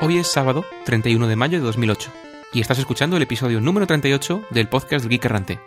[0.00, 2.10] Hoy es sábado, 31 de mayo de 2008,
[2.52, 5.60] y estás escuchando el episodio número 38 del podcast del Geek Errante.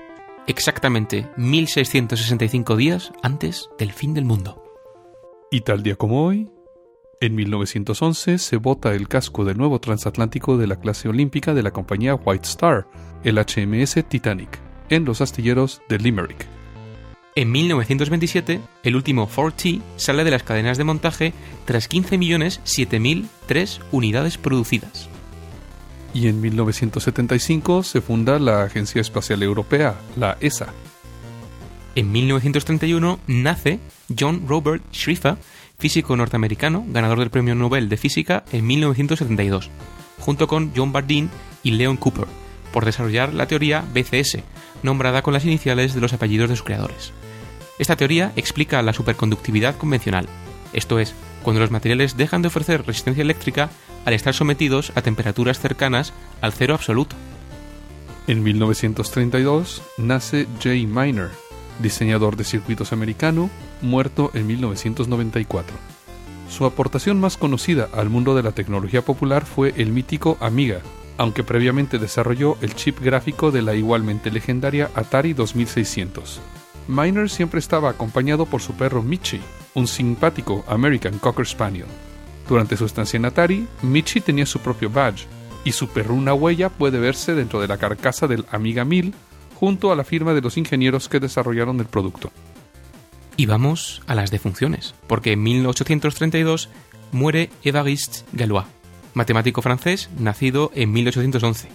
[0.48, 4.64] Exactamente 1665 días antes del fin del mundo.
[5.52, 6.50] Y tal día como hoy,
[7.22, 11.70] en 1911 se bota el casco del nuevo transatlántico de la clase olímpica de la
[11.72, 12.88] compañía White Star,
[13.24, 14.60] el HMS Titanic,
[14.90, 16.48] en los astilleros de Limerick.
[17.36, 21.34] En 1927, el último 4T sale de las cadenas de montaje
[21.66, 25.08] tras 15.007.003 unidades producidas.
[26.16, 30.74] Y en 1975 se funda la Agencia Espacial Europea, la ESA.
[31.94, 33.80] En 1931 nace
[34.18, 35.38] John Robert Schrieffer,
[35.82, 39.72] físico norteamericano, ganador del Premio Nobel de Física en 1972,
[40.20, 41.32] junto con John Bardeen
[41.64, 42.28] y Leon Cooper,
[42.72, 44.44] por desarrollar la teoría BCS,
[44.84, 47.14] nombrada con las iniciales de los apellidos de sus creadores.
[47.80, 50.28] Esta teoría explica la superconductividad convencional,
[50.72, 53.72] esto es, cuando los materiales dejan de ofrecer resistencia eléctrica
[54.06, 57.16] al estar sometidos a temperaturas cercanas al cero absoluto.
[58.28, 61.32] En 1932 nace Jay Miner,
[61.80, 63.50] diseñador de circuitos americano,
[63.82, 65.76] muerto en 1994.
[66.50, 70.82] Su aportación más conocida al mundo de la tecnología popular fue el mítico Amiga,
[71.18, 76.42] aunque previamente desarrolló el chip gráfico de la igualmente legendaria Atari 2600.
[76.88, 79.40] Miner siempre estaba acompañado por su perro Michi,
[79.76, 81.86] un simpático American Cocker Spaniel.
[82.50, 85.28] Durante su estancia en Atari, Michi tenía su propio badge,
[85.64, 89.14] y su perruna huella puede verse dentro de la carcasa del Amiga 1000
[89.62, 92.32] junto a la firma de los ingenieros que desarrollaron el producto.
[93.38, 96.68] Y vamos a las defunciones, porque en 1832
[97.12, 98.66] muere Évariste Galois,
[99.14, 101.70] matemático francés nacido en 1811.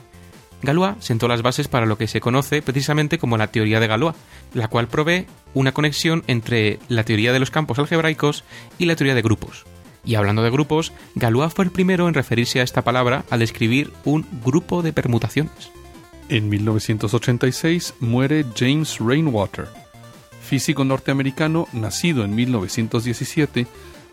[0.63, 4.17] Galois sentó las bases para lo que se conoce precisamente como la teoría de Galois,
[4.53, 8.43] la cual provee una conexión entre la teoría de los campos algebraicos
[8.79, 9.65] y la teoría de grupos.
[10.05, 13.93] Y hablando de grupos, Galois fue el primero en referirse a esta palabra al describir
[14.05, 15.71] un grupo de permutaciones.
[16.29, 19.69] En 1986 muere James Rainwater,
[20.43, 23.69] físico norteamericano nacido en 1917,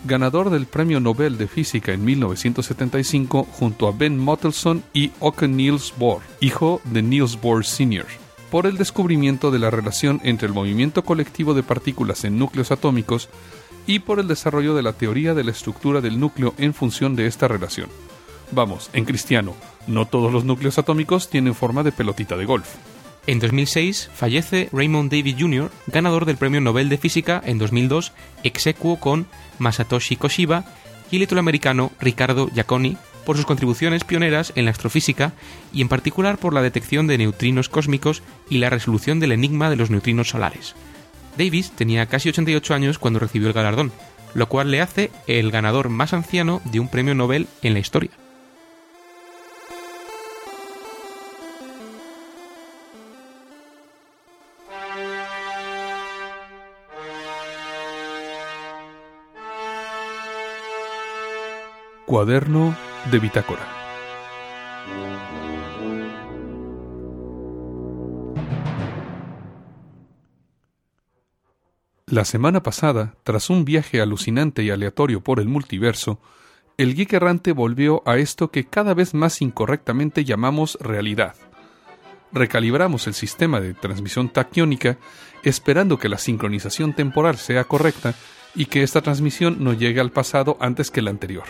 [0.06, 5.92] ganador del Premio Nobel de Física en 1975 junto a Ben Mottelson y Åke Niels
[5.98, 8.06] Bohr, hijo de Niels Bohr Sr.,
[8.52, 13.28] por el descubrimiento de la relación entre el movimiento colectivo de partículas en núcleos atómicos
[13.88, 17.26] y por el desarrollo de la teoría de la estructura del núcleo en función de
[17.26, 17.90] esta relación.
[18.52, 19.56] Vamos, en cristiano,
[19.88, 22.68] no todos los núcleos atómicos tienen forma de pelotita de golf.
[23.26, 28.12] En 2006 fallece Raymond David Jr., ganador del Premio Nobel de Física en 2002,
[28.44, 29.28] execuo con
[29.60, 30.66] Masatoshi Koshiba
[31.10, 35.34] y el italoamericano Ricardo Giacconi por sus contribuciones pioneras en la astrofísica
[35.72, 39.78] y en particular por la detección de neutrinos cósmicos y la resolución del enigma de
[39.78, 40.76] los neutrinos solares.
[41.38, 43.92] Davis tenía casi 88 años cuando recibió el galardón,
[44.34, 48.12] lo cual le hace el ganador más anciano de un premio Nobel en la historia.
[62.06, 62.76] Cuaderno
[63.10, 63.66] de bitácora.
[72.06, 76.20] La semana pasada, tras un viaje alucinante y aleatorio por el multiverso,
[76.78, 81.36] el geek errante volvió a esto que cada vez más incorrectamente llamamos realidad.
[82.34, 84.98] Recalibramos el sistema de transmisión taquiónica
[85.44, 88.14] esperando que la sincronización temporal sea correcta
[88.56, 91.46] y que esta transmisión no llegue al pasado antes que la anterior.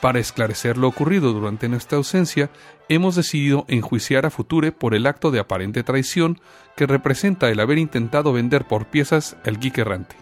[0.00, 2.50] Para esclarecer lo ocurrido durante nuestra ausencia,
[2.88, 6.40] hemos decidido enjuiciar a Future por el acto de aparente traición
[6.76, 10.16] que representa el haber intentado vender por piezas el geek errante.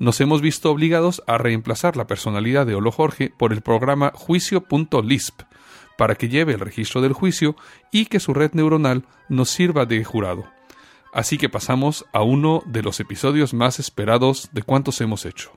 [0.00, 5.42] Nos hemos visto obligados a reemplazar la personalidad de Olo Jorge por el programa juicio.lisp
[5.96, 7.54] para que lleve el registro del juicio
[7.92, 10.50] y que su red neuronal nos sirva de jurado.
[11.12, 15.52] Así que pasamos a uno de los episodios más esperados de cuantos hemos hecho.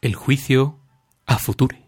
[0.00, 0.80] El juicio
[1.26, 1.83] a Future.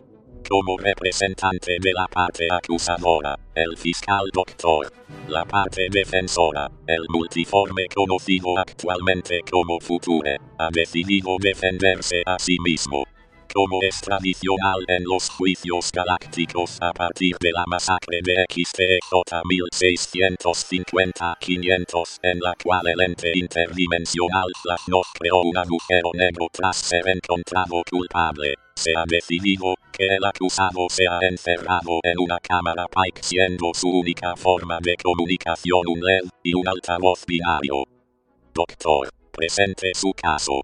[0.50, 4.90] como representante de la parte acusadora, el fiscal doctor.
[5.28, 13.04] La parte defensora, el multiforme conocido actualmente como Future, ha decidido defenderse a sí mismo.
[13.54, 22.20] Como es tradicional en los juicios galácticos a partir de la masacre de XTJ 1650-500
[22.24, 24.48] en la cual el ente interdimensional
[24.88, 30.88] nos creó un agujero negro tras ser encontrado culpable, se ha decidido que el acusado
[30.90, 36.54] sea encerrado en una cámara Pike siendo su única forma de comunicación un LED y
[36.54, 37.86] un altavoz binario.
[38.54, 40.62] Doctor, presente su caso.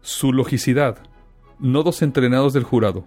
[0.00, 1.07] Su logicidad.
[1.60, 3.04] Nodos entrenados del jurado.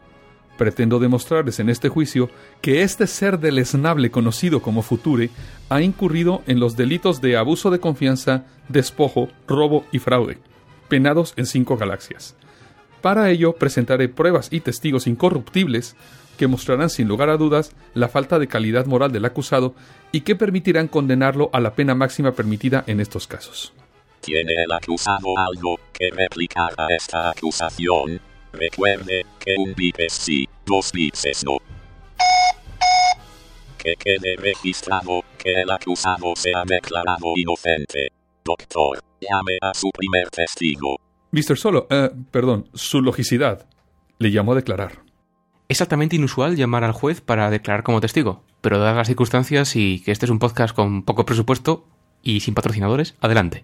[0.58, 2.30] Pretendo demostrarles en este juicio
[2.62, 5.30] que este ser deleznable conocido como Future
[5.70, 10.38] ha incurrido en los delitos de abuso de confianza, despojo, robo y fraude,
[10.90, 12.36] penados en cinco galaxias.
[13.02, 15.96] Para ello presentaré pruebas y testigos incorruptibles
[16.38, 19.74] que mostrarán sin lugar a dudas la falta de calidad moral del acusado
[20.12, 23.74] y que permitirán condenarlo a la pena máxima permitida en estos casos.
[24.20, 28.31] ¿Tiene el acusado algo que replicar a esta acusación?
[28.54, 31.58] Recuerde que un bip es sí, dos bips es no.
[33.78, 38.10] Que quede registrado que el acusado se ha declarado inocente.
[38.44, 40.98] Doctor, llame a su primer testigo.
[41.32, 41.58] Mr.
[41.58, 43.68] Solo, eh, perdón, su logicidad.
[44.20, 45.00] Le llamo a declarar.
[45.70, 50.02] Es altamente inusual llamar al juez para declarar como testigo, pero dadas las circunstancias y
[50.04, 51.86] que este es un podcast con poco presupuesto
[52.22, 53.64] y sin patrocinadores, adelante.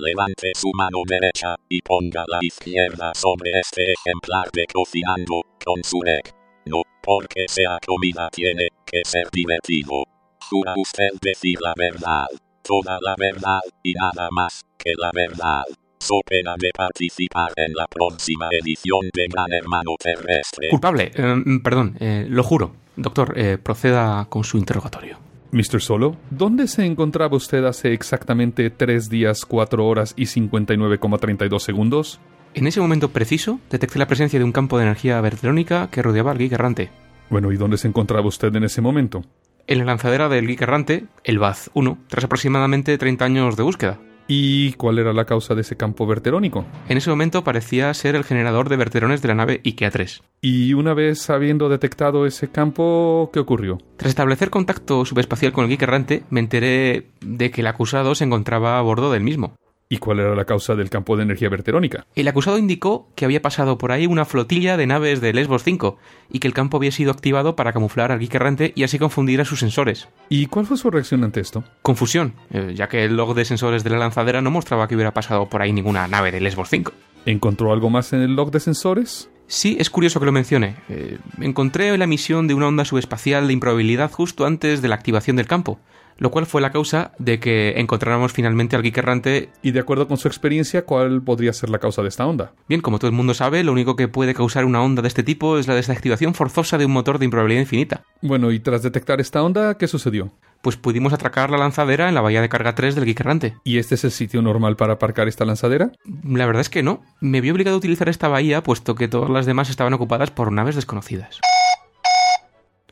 [0.00, 6.00] Levante su mano derecha y ponga la izquierda sobre este ejemplar de cocinando con su
[6.02, 6.34] neck.
[6.64, 10.04] No, porque sea comida tiene que ser divertido.
[10.48, 12.24] Jura usted decir la verdad,
[12.62, 15.64] toda la verdad y nada más que la verdad.
[15.98, 20.68] So pena de participar en la próxima edición de Gran Hermano Terrestre.
[20.70, 22.74] Culpable, eh, perdón, eh, lo juro.
[22.96, 25.29] Doctor, eh, proceda con su interrogatorio.
[25.52, 25.80] Mr.
[25.80, 32.20] Solo, ¿dónde se encontraba usted hace exactamente 3 días, 4 horas y 59,32 segundos?
[32.54, 36.30] En ese momento preciso, detecté la presencia de un campo de energía vertrónica que rodeaba
[36.30, 36.90] al geek errante.
[37.30, 39.24] Bueno, ¿y dónde se encontraba usted en ese momento?
[39.66, 43.98] En la lanzadera del geek errante, el Baz 1, tras aproximadamente 30 años de búsqueda.
[44.32, 46.64] ¿Y cuál era la causa de ese campo verterónico?
[46.88, 50.22] En ese momento parecía ser el generador de verterones de la nave IKEA 3.
[50.40, 53.78] Y una vez habiendo detectado ese campo, ¿qué ocurrió?
[53.96, 58.22] Tras establecer contacto subespacial con el geek errante, me enteré de que el acusado se
[58.22, 59.56] encontraba a bordo del mismo.
[59.92, 62.06] ¿Y cuál era la causa del campo de energía verterónica?
[62.14, 65.98] El acusado indicó que había pasado por ahí una flotilla de naves de Lesbos 5
[66.30, 69.40] y que el campo había sido activado para camuflar al geek errante y así confundir
[69.40, 70.08] a sus sensores.
[70.28, 71.64] ¿Y cuál fue su reacción ante esto?
[71.82, 75.12] Confusión, eh, ya que el log de sensores de la lanzadera no mostraba que hubiera
[75.12, 76.92] pasado por ahí ninguna nave de Lesbos 5.
[77.26, 79.28] ¿Encontró algo más en el log de sensores?
[79.48, 80.76] Sí, es curioso que lo mencione.
[80.88, 85.34] Eh, encontré la emisión de una onda subespacial de improbabilidad justo antes de la activación
[85.34, 85.80] del campo,
[86.20, 89.48] lo cual fue la causa de que encontráramos finalmente al geek errante.
[89.62, 92.52] Y de acuerdo con su experiencia, ¿cuál podría ser la causa de esta onda?
[92.68, 95.22] Bien, como todo el mundo sabe, lo único que puede causar una onda de este
[95.22, 98.02] tipo es la desactivación forzosa de un motor de improbabilidad infinita.
[98.20, 100.30] Bueno, y tras detectar esta onda, ¿qué sucedió?
[100.60, 103.56] Pues pudimos atracar la lanzadera en la bahía de carga 3 del geek errante.
[103.64, 105.92] ¿Y este es el sitio normal para aparcar esta lanzadera?
[106.22, 107.02] La verdad es que no.
[107.20, 110.52] Me vi obligado a utilizar esta bahía puesto que todas las demás estaban ocupadas por
[110.52, 111.40] naves desconocidas.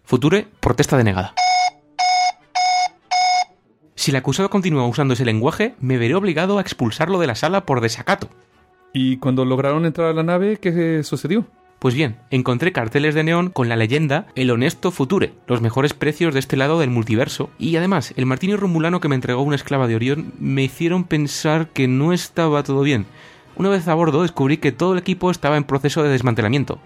[0.05, 1.35] Future, protesta denegada.
[4.09, 7.67] Si el acusado continúa usando ese lenguaje, me veré obligado a expulsarlo de la sala
[7.67, 8.31] por desacato.
[8.95, 11.45] ¿Y cuando lograron entrar a la nave, qué sucedió?
[11.79, 16.33] Pues bien, encontré carteles de neón con la leyenda El honesto Future, los mejores precios
[16.33, 19.87] de este lado del multiverso, y además el martini romulano que me entregó una esclava
[19.87, 23.05] de Orión me hicieron pensar que no estaba todo bien.
[23.57, 26.79] Una vez a bordo descubrí que todo el equipo estaba en proceso de desmantelamiento.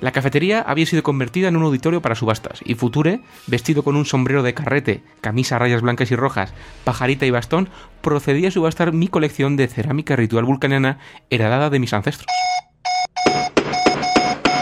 [0.00, 4.06] La cafetería había sido convertida en un auditorio para subastas, y Future, vestido con un
[4.06, 7.68] sombrero de carrete, camisa a rayas blancas y rojas, pajarita y bastón,
[8.00, 10.98] procedía a subastar mi colección de cerámica ritual vulcaniana
[11.30, 12.28] heredada de mis ancestros.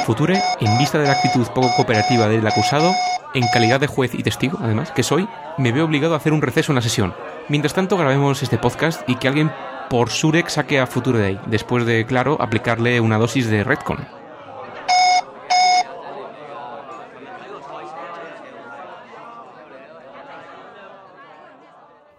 [0.06, 2.92] Future, en vista de la actitud poco cooperativa del acusado,
[3.34, 5.28] en calidad de juez y testigo, además, que soy,
[5.58, 7.12] me veo obligado a hacer un receso en la sesión.
[7.48, 9.52] Mientras tanto, grabemos este podcast y que alguien
[9.90, 14.06] por Surek saque a Future de ahí, después de, claro, aplicarle una dosis de Redcon.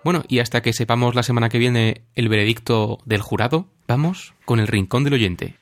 [0.08, 4.62] Bueno, y hasta que sepamos la semana que viene el veredicto del jurado, vamos con
[4.62, 5.56] el rincón del oyente.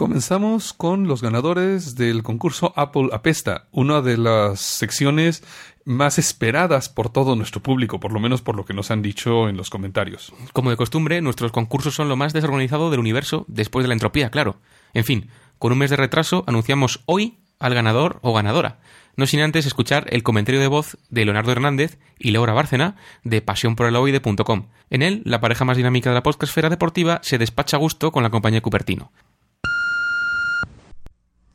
[0.00, 5.44] Comenzamos con los ganadores del concurso Apple Apesta, una de las secciones
[5.84, 9.48] más esperadas por todo nuestro público, por lo menos por lo que nos han dicho
[9.48, 10.32] en los comentarios.
[10.52, 14.30] Como de costumbre, nuestros concursos son lo más desorganizado del universo después de la entropía,
[14.30, 14.60] claro.
[14.94, 18.80] En fin, con un mes de retraso anunciamos hoy al ganador o ganadora.
[19.16, 23.42] No sin antes escuchar el comentario de voz de Leonardo Hernández y Laura Bárcena de
[23.42, 24.68] pasiónporelaoide.com.
[24.88, 28.22] En él, la pareja más dinámica de la podcastfera deportiva se despacha a gusto con
[28.22, 29.12] la compañía Cupertino.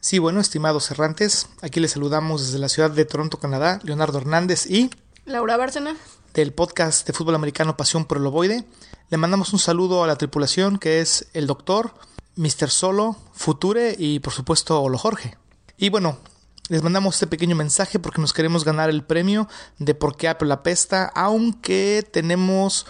[0.06, 4.70] Sí, bueno, estimados errantes, aquí les saludamos desde la ciudad de Toronto, Canadá, Leonardo Hernández
[4.70, 4.92] y
[5.26, 5.98] Laura Bárcena
[6.36, 8.66] del podcast de fútbol americano Pasión por el Ovoide.
[9.10, 11.96] Le mandamos un saludo a la tripulación que es el doctor,
[12.36, 12.70] Mr.
[12.70, 15.40] Solo, Future y por supuesto Olo Jorge.
[15.76, 16.20] Y bueno,
[16.70, 19.48] les mandamos este pequeño mensaje porque nos queremos ganar el premio
[19.80, 22.86] de por qué Apple apesta, aunque tenemos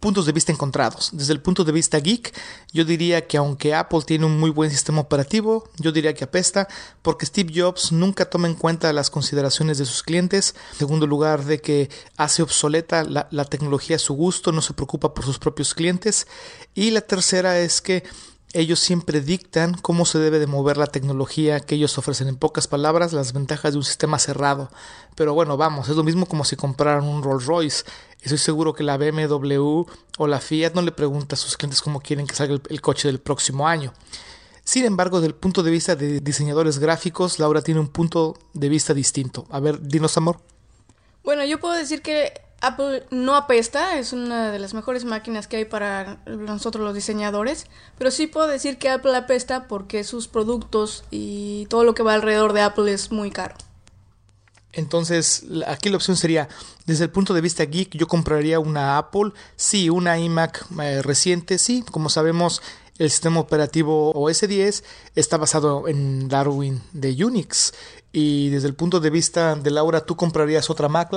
[0.00, 1.10] puntos de vista encontrados.
[1.12, 2.34] Desde el punto de vista geek,
[2.72, 6.68] yo diría que aunque Apple tiene un muy buen sistema operativo, yo diría que apesta
[7.02, 10.54] porque Steve Jobs nunca toma en cuenta las consideraciones de sus clientes.
[10.72, 14.74] En segundo lugar, de que hace obsoleta la, la tecnología a su gusto, no se
[14.74, 16.26] preocupa por sus propios clientes.
[16.74, 18.04] Y la tercera es que
[18.52, 22.28] ellos siempre dictan cómo se debe de mover la tecnología que ellos ofrecen.
[22.28, 24.70] En pocas palabras, las ventajas de un sistema cerrado.
[25.14, 27.84] Pero bueno, vamos, es lo mismo como si compraran un Rolls Royce.
[28.20, 29.84] Estoy seguro que la BMW
[30.18, 32.80] o la Fiat no le pregunta a sus clientes cómo quieren que salga el, el
[32.80, 33.92] coche del próximo año.
[34.64, 38.68] Sin embargo, desde el punto de vista de diseñadores gráficos, Laura tiene un punto de
[38.68, 39.46] vista distinto.
[39.50, 40.40] A ver, dinos, amor.
[41.22, 45.56] Bueno, yo puedo decir que Apple no apesta, es una de las mejores máquinas que
[45.56, 51.04] hay para nosotros los diseñadores, pero sí puedo decir que Apple apesta porque sus productos
[51.10, 53.54] y todo lo que va alrededor de Apple es muy caro.
[54.72, 56.48] Entonces, aquí la opción sería,
[56.86, 61.58] desde el punto de vista geek, yo compraría una Apple, sí, una iMac eh, reciente,
[61.58, 62.62] sí, como sabemos,
[62.98, 64.84] el sistema operativo OS 10
[65.16, 67.72] está basado en Darwin de Unix.
[68.12, 71.10] Y desde el punto de vista de Laura, ¿tú comprarías otra Mac?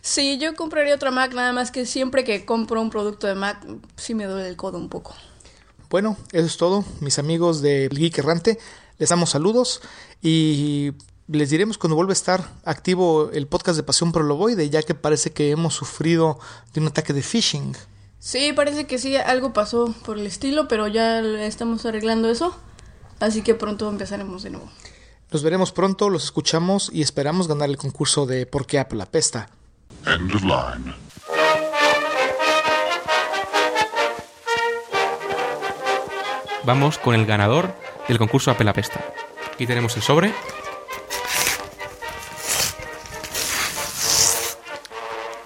[0.00, 3.64] Sí, yo compraría otra Mac, nada más que siempre que compro un producto de Mac,
[3.96, 5.14] sí me duele el codo un poco.
[5.90, 8.58] Bueno, eso es todo, mis amigos de Geek Errante.
[8.98, 9.80] Les damos saludos
[10.22, 10.92] y
[11.28, 14.26] les diremos cuando vuelva a estar activo el podcast de Pasión por
[14.70, 16.38] ya que parece que hemos sufrido
[16.74, 17.74] de un ataque de phishing.
[18.18, 22.54] Sí, parece que sí, algo pasó por el estilo, pero ya estamos arreglando eso.
[23.20, 24.68] Así que pronto empezaremos de nuevo.
[25.30, 29.50] Nos veremos pronto, los escuchamos y esperamos ganar el concurso de ¿Por qué Apple apesta?
[30.08, 30.94] End of line.
[36.64, 37.74] Vamos con el ganador
[38.08, 39.04] del concurso Apple Apesta.
[39.52, 40.32] Aquí tenemos el sobre.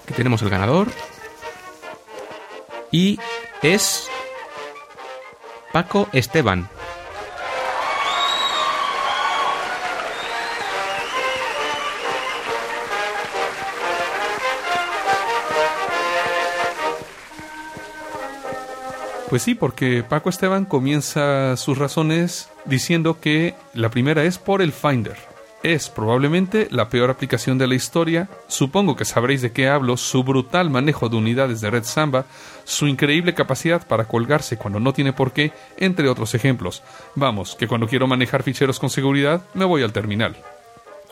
[0.03, 0.87] Aquí tenemos el ganador.
[2.89, 3.19] Y
[3.61, 4.07] es
[5.73, 6.69] Paco Esteban.
[19.33, 24.71] Pues sí, porque Paco Esteban comienza sus razones diciendo que la primera es por el
[24.71, 25.17] Finder.
[25.63, 28.29] Es probablemente la peor aplicación de la historia.
[28.47, 29.97] Supongo que sabréis de qué hablo.
[29.97, 32.25] Su brutal manejo de unidades de Red Samba,
[32.63, 36.83] su increíble capacidad para colgarse cuando no tiene por qué, entre otros ejemplos.
[37.15, 40.37] Vamos, que cuando quiero manejar ficheros con seguridad, me voy al terminal.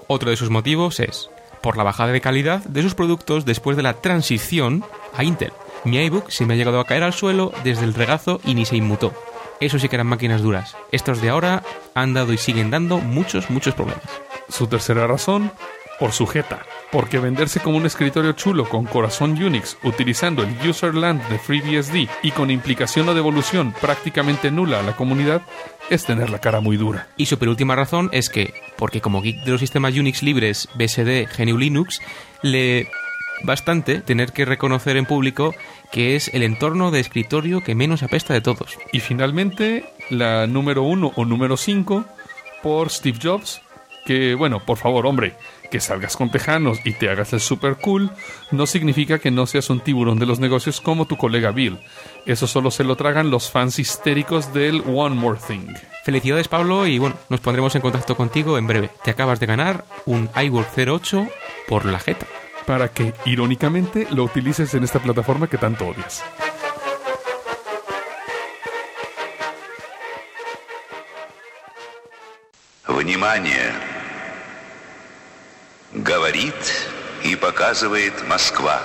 [0.05, 1.31] Otro de sus motivos es
[1.63, 4.85] por la bajada de calidad de sus productos después de la transición
[5.17, 5.53] a Intel.
[5.83, 8.65] Mi iBook se me ha llegado a caer al suelo desde el regazo y ni
[8.65, 9.13] se inmutó.
[9.59, 10.75] Eso sí que eran máquinas duras.
[10.91, 14.03] Estos de ahora han dado y siguen dando muchos, muchos problemas.
[14.50, 15.51] Su tercera razón,
[16.00, 16.65] por sujeta.
[16.91, 22.31] Porque venderse como un escritorio chulo con corazón Unix, utilizando el userland de FreeBSD y
[22.31, 25.43] con implicación o devolución prácticamente nula a la comunidad,
[25.91, 27.07] es tener la cara muy dura.
[27.17, 31.27] Y su penúltima razón es que, porque como geek de los sistemas Unix libres BSD
[31.38, 32.01] GNU Linux,
[32.41, 32.89] le
[33.43, 35.53] bastante tener que reconocer en público
[35.91, 38.77] que es el entorno de escritorio que menos apesta de todos.
[38.91, 42.05] Y finalmente, la número uno o número cinco
[42.63, 43.62] por Steve Jobs,
[44.05, 45.36] que bueno, por favor, hombre,
[45.71, 48.12] que salgas con tejanos y te hagas el super cool
[48.51, 51.79] no significa que no seas un tiburón de los negocios como tu colega Bill.
[52.25, 55.74] Eso solo se lo tragan los fans histéricos del One More Thing.
[56.03, 58.89] Felicidades Pablo y bueno, nos pondremos en contacto contigo en breve.
[59.03, 61.27] Te acabas de ganar un iWork 08
[61.67, 62.27] por la jeta.
[62.65, 66.23] Para que, irónicamente, lo utilices en esta plataforma que tanto odias.
[72.87, 73.73] Внимание!
[75.93, 76.55] Говорит
[77.23, 78.81] и показывает Москва.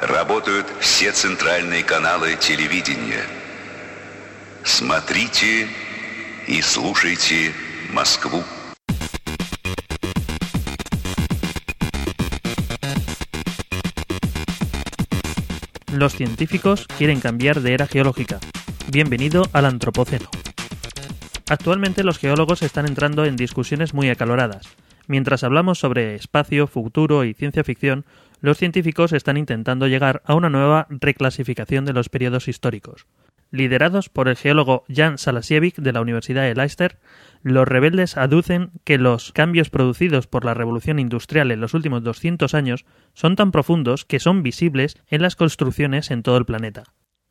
[0.00, 3.24] Работают все центральные каналы телевидения.
[4.62, 5.68] Смотрите
[6.46, 7.52] и слушайте
[7.90, 8.44] Москву.
[15.94, 18.40] Los científicos quieren cambiar de era geológica.
[18.90, 20.28] Bienvenido al Antropoceno.
[21.48, 24.66] Actualmente los geólogos están entrando en discusiones muy acaloradas.
[25.06, 28.04] Mientras hablamos sobre espacio, futuro y ciencia ficción,
[28.40, 33.06] los científicos están intentando llegar a una nueva reclasificación de los periodos históricos.
[33.50, 36.98] Liderados por el geólogo Jan Salasiewicz de la Universidad de Leicester,
[37.42, 42.54] los rebeldes aducen que los cambios producidos por la revolución industrial en los últimos 200
[42.54, 46.84] años son tan profundos que son visibles en las construcciones en todo el planeta.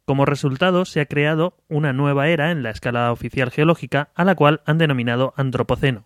[0.05, 4.36] Como resultado, se ha creado una nueva era en la escala oficial geológica, a la
[4.36, 6.03] cual han denominado Antropoceno.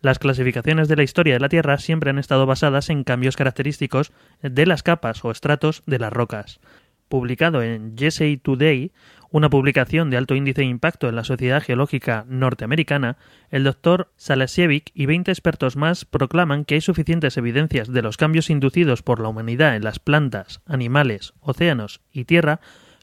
[0.00, 4.12] Las clasificaciones de la historia de la Tierra siempre han estado basadas en cambios característicos
[4.42, 6.60] de las capas o estratos de las rocas.
[7.08, 8.92] Publicado en USA Today,
[9.34, 13.16] una publicación de alto índice de impacto en la sociedad geológica norteamericana,
[13.50, 18.48] el doctor Salasiewicz y 20 expertos más proclaman que hay suficientes evidencias de los cambios
[18.48, 22.60] inducidos por la humanidad en las plantas, animales, océanos y tierra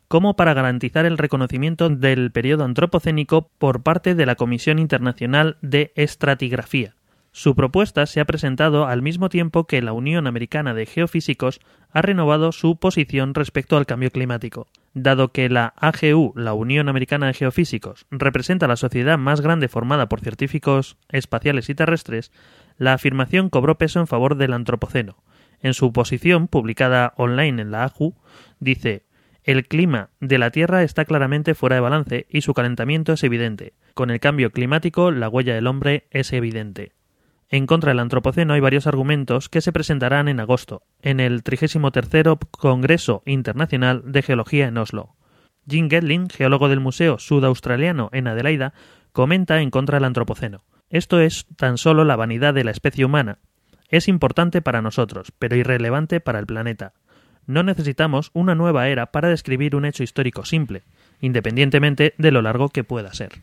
[0.08, 5.92] como para garantizar el reconocimiento del periodo antropocénico por parte de la Comisión Internacional de
[5.96, 6.96] Estratigrafía.
[7.34, 11.60] Su propuesta se ha presentado al mismo tiempo que la Unión Americana de Geofísicos
[11.92, 14.68] ha renovado su posición respecto al cambio climático.
[14.94, 20.10] Dado que la AGU, la Unión Americana de Geofísicos, representa la sociedad más grande formada
[20.10, 22.32] por científicos espaciales y terrestres,
[22.78, 25.24] la afirmación cobró peso en favor del Antropoceno.
[25.62, 28.16] En su posición, publicada online en la AGU,
[28.60, 29.06] dice
[29.44, 33.74] el clima de la Tierra está claramente fuera de balance y su calentamiento es evidente.
[33.96, 36.92] Con el cambio climático, la huella del hombre es evidente.
[37.52, 42.38] En contra del Antropoceno hay varios argumentos que se presentarán en agosto, en el 33
[42.50, 45.16] Congreso Internacional de Geología en Oslo.
[45.70, 48.74] Jim Gedlin, geólogo del Museo Sudaustraliano en Adelaida,
[49.12, 50.64] comenta en contra del Antropoceno.
[50.90, 53.40] Esto es tan solo la vanidad de la especie humana.
[53.90, 56.94] Es importante para nosotros, pero irrelevante para el planeta
[57.46, 60.84] no necesitamos una nueva era para describir un hecho histórico simple,
[61.20, 63.42] independientemente de lo largo que pueda ser.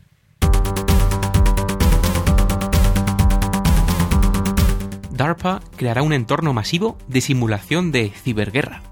[5.18, 8.82] DARPA creará un entorno masivo de simulación de ciberguerra.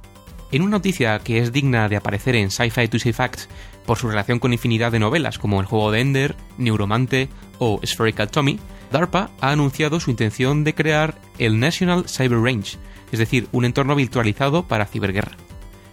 [0.50, 3.48] En una noticia que es digna de aparecer en Sci-Fi to Say Facts
[3.86, 7.28] por su relación con infinidad de novelas como El juego de Ender, Neuromante
[7.60, 8.58] o Spherical Tommy,
[8.90, 12.76] DARPA ha anunciado su intención de crear el National Cyber Range,
[13.12, 15.36] es decir, un entorno virtualizado para ciberguerra.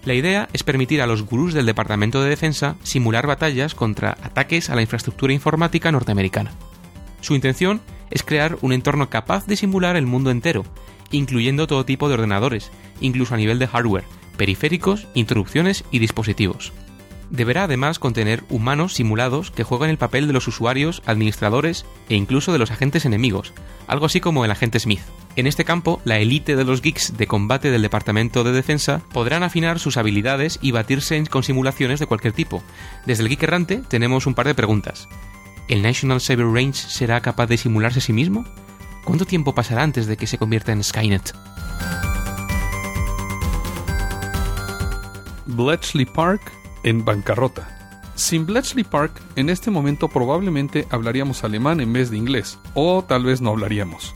[0.03, 4.71] La idea es permitir a los gurús del Departamento de Defensa simular batallas contra ataques
[4.71, 6.53] a la infraestructura informática norteamericana.
[7.21, 7.81] Su intención
[8.13, 10.63] es crear un entorno capaz de simular el mundo entero,
[11.11, 12.71] incluyendo todo tipo de ordenadores,
[13.01, 14.05] incluso a nivel de hardware,
[14.37, 16.71] periféricos, interrupciones y dispositivos.
[17.29, 22.53] Deberá además contener humanos simulados que juegan el papel de los usuarios, administradores e incluso
[22.53, 23.53] de los agentes enemigos,
[23.87, 25.01] algo así como el agente Smith.
[25.35, 29.41] En este campo, la élite de los geeks de combate del Departamento de Defensa podrán
[29.41, 32.61] afinar sus habilidades y batirse con simulaciones de cualquier tipo.
[33.07, 35.09] Desde el geek errante tenemos un par de preguntas.
[35.67, 38.45] ¿El National Cyber Range será capaz de simularse a sí mismo?
[39.05, 41.33] ¿Cuánto tiempo pasará antes de que se convierta en Skynet?
[45.45, 46.51] Bletchley Park
[46.83, 47.69] en bancarrota.
[48.15, 53.23] Sin Bletchley Park, en este momento probablemente hablaríamos alemán en vez de inglés, o tal
[53.23, 54.13] vez no hablaríamos.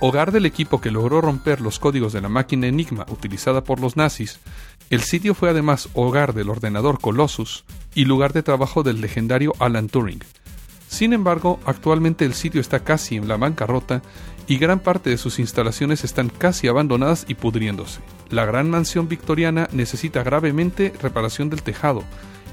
[0.00, 3.96] Hogar del equipo que logró romper los códigos de la máquina Enigma utilizada por los
[3.96, 4.40] nazis,
[4.90, 9.88] el sitio fue además hogar del ordenador Colossus y lugar de trabajo del legendario Alan
[9.88, 10.22] Turing.
[10.92, 14.02] Sin embargo, actualmente el sitio está casi en la bancarrota
[14.46, 18.02] y gran parte de sus instalaciones están casi abandonadas y pudriéndose.
[18.28, 22.04] La gran mansión victoriana necesita gravemente reparación del tejado,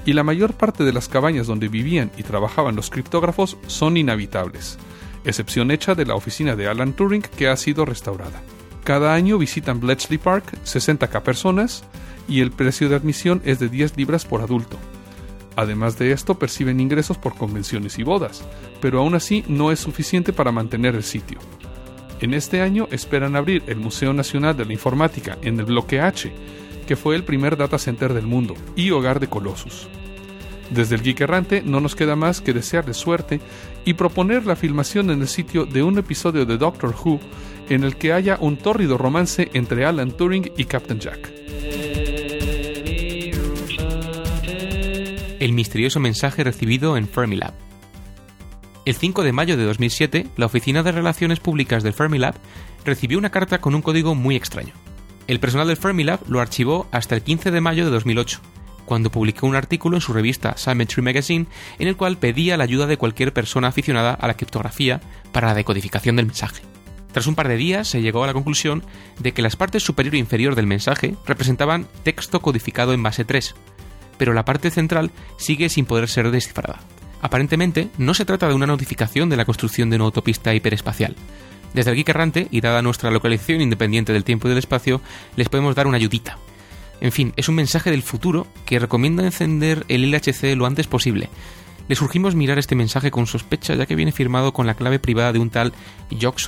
[0.06, 4.78] y la mayor parte de las cabañas donde vivían y trabajaban los criptógrafos son inhabitables,
[5.26, 8.40] excepción hecha de la oficina de Alan Turing que ha sido restaurada.
[8.84, 11.84] Cada año visitan Bletchley Park 60k personas
[12.26, 14.78] y el precio de admisión es de 10 libras por adulto.
[15.56, 18.44] Además de esto, perciben ingresos por convenciones y bodas,
[18.80, 21.38] pero aún así no es suficiente para mantener el sitio.
[22.20, 26.32] En este año esperan abrir el Museo Nacional de la Informática en el bloque H,
[26.86, 29.88] que fue el primer data center del mundo y hogar de Colossus.
[30.70, 33.40] Desde el Geek Errante no nos queda más que desearles suerte
[33.84, 37.18] y proponer la filmación en el sitio de un episodio de Doctor Who
[37.68, 41.89] en el que haya un tórrido romance entre Alan Turing y Captain Jack.
[45.40, 47.54] El misterioso mensaje recibido en Fermilab.
[48.84, 52.34] El 5 de mayo de 2007, la Oficina de Relaciones Públicas del Fermilab
[52.84, 54.74] recibió una carta con un código muy extraño.
[55.28, 58.38] El personal del Fermilab lo archivó hasta el 15 de mayo de 2008,
[58.84, 61.46] cuando publicó un artículo en su revista Symmetry Magazine
[61.78, 65.00] en el cual pedía la ayuda de cualquier persona aficionada a la criptografía
[65.32, 66.60] para la decodificación del mensaje.
[67.12, 68.84] Tras un par de días se llegó a la conclusión
[69.18, 73.54] de que las partes superior e inferior del mensaje representaban texto codificado en base 3,
[74.20, 76.80] pero la parte central sigue sin poder ser descifrada.
[77.22, 81.16] Aparentemente, no se trata de una notificación de la construcción de una autopista hiperespacial.
[81.72, 85.00] Desde Geek Errante, y dada nuestra localización independiente del tiempo y del espacio,
[85.36, 86.36] les podemos dar una ayudita.
[87.00, 91.30] En fin, es un mensaje del futuro que recomienda encender el LHC lo antes posible.
[91.88, 95.32] Le surgimos mirar este mensaje con sospecha ya que viene firmado con la clave privada
[95.32, 95.72] de un tal
[96.20, 96.38] Jock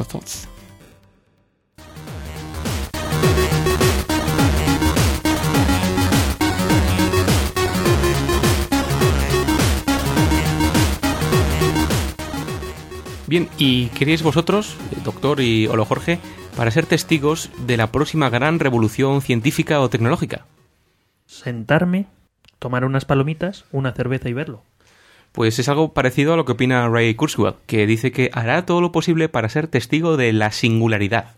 [13.33, 16.18] Bien, ¿y queréis vosotros, doctor y Olo Jorge,
[16.55, 20.45] para ser testigos de la próxima gran revolución científica o tecnológica?
[21.25, 22.09] Sentarme,
[22.59, 24.64] tomar unas palomitas, una cerveza y verlo.
[25.33, 28.83] Pues es algo parecido a lo que opina Ray Kurzweil, que dice que hará todo
[28.83, 31.31] lo posible para ser testigo de la singularidad.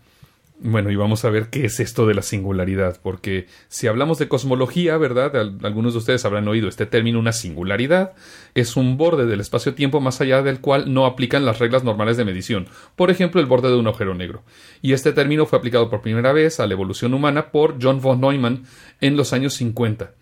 [0.57, 4.29] Bueno, y vamos a ver qué es esto de la singularidad, porque si hablamos de
[4.29, 5.35] cosmología, ¿verdad?
[5.63, 8.13] Algunos de ustedes habrán oído este término, una singularidad,
[8.53, 12.23] es un borde del espacio-tiempo más allá del cual no aplican las reglas normales de
[12.23, 14.43] medición, por ejemplo, el borde de un agujero negro.
[14.81, 18.21] Y este término fue aplicado por primera vez a la evolución humana por John von
[18.21, 18.63] Neumann
[19.01, 20.13] en los años 50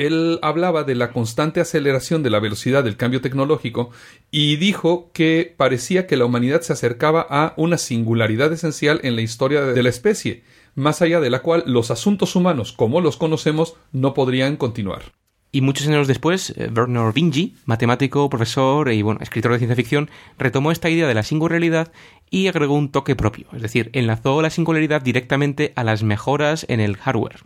[0.00, 3.90] él hablaba de la constante aceleración de la velocidad del cambio tecnológico
[4.30, 9.20] y dijo que parecía que la humanidad se acercaba a una singularidad esencial en la
[9.20, 10.42] historia de la especie,
[10.74, 15.19] más allá de la cual los asuntos humanos como los conocemos no podrían continuar.
[15.52, 20.08] Y muchos años después, eh, Bernard Vinci, matemático, profesor y bueno, escritor de ciencia ficción,
[20.38, 21.90] retomó esta idea de la singularidad
[22.30, 26.78] y agregó un toque propio, es decir, enlazó la singularidad directamente a las mejoras en
[26.78, 27.40] el hardware.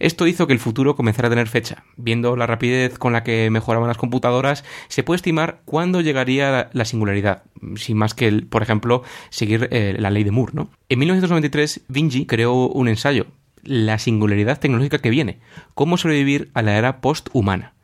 [0.00, 1.84] Esto hizo que el futuro comenzara a tener fecha.
[1.96, 6.84] Viendo la rapidez con la que mejoraban las computadoras, se puede estimar cuándo llegaría la
[6.84, 7.42] singularidad,
[7.76, 10.52] sin más que, por ejemplo, seguir eh, la ley de Moore.
[10.54, 10.70] ¿no?
[10.88, 13.26] En 1993, Vinci creó un ensayo,
[13.68, 15.40] La singularidad tecnológica que viene,
[15.74, 17.74] cómo sobrevivir a la era posthumana.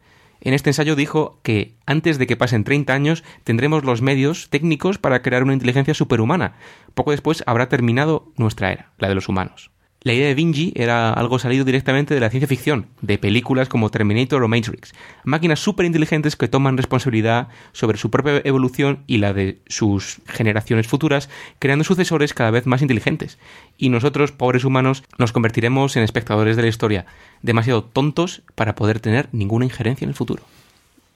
[0.41, 4.97] En este ensayo dijo que antes de que pasen 30 años tendremos los medios técnicos
[4.97, 6.55] para crear una inteligencia superhumana.
[6.95, 9.74] Poco después habrá terminado nuestra era, la de los humanos.
[10.07, 13.89] La idea de Vinci era algo salido directamente de la ciencia ficción, de películas como
[13.89, 14.93] Terminator o Matrix.
[15.25, 20.89] Máquinas súper inteligentes que toman responsabilidad sobre su propia evolución y la de sus generaciones
[20.89, 23.39] futuras, creando sucesores cada vez más inteligentes.
[23.79, 27.07] Y nosotros, pobres humanos, nos convertiremos en espectadores de la historia,
[27.41, 30.43] demasiado tontos para poder tener ninguna injerencia en el futuro.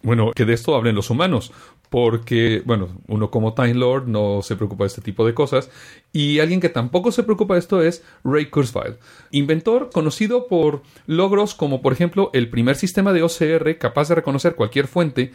[0.03, 1.53] Bueno, que de esto hablen los humanos,
[1.91, 5.71] porque, bueno, uno como Time Lord no se preocupa de este tipo de cosas,
[6.13, 8.97] y alguien que tampoco se preocupa de esto es Ray Kurzweil,
[9.33, 14.55] inventor conocido por logros como, por ejemplo, el primer sistema de OCR capaz de reconocer
[14.55, 15.33] cualquier fuente,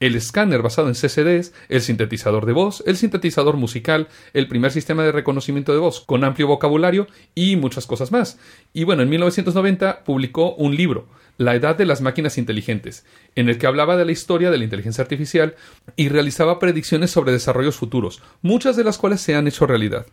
[0.00, 5.04] el escáner basado en CCDs, el sintetizador de voz, el sintetizador musical, el primer sistema
[5.04, 8.38] de reconocimiento de voz con amplio vocabulario y muchas cosas más.
[8.72, 13.58] Y bueno, en 1990 publicó un libro, la Edad de las Máquinas Inteligentes, en el
[13.58, 15.54] que hablaba de la historia de la inteligencia artificial
[15.96, 20.06] y realizaba predicciones sobre desarrollos futuros, muchas de las cuales se han hecho realidad.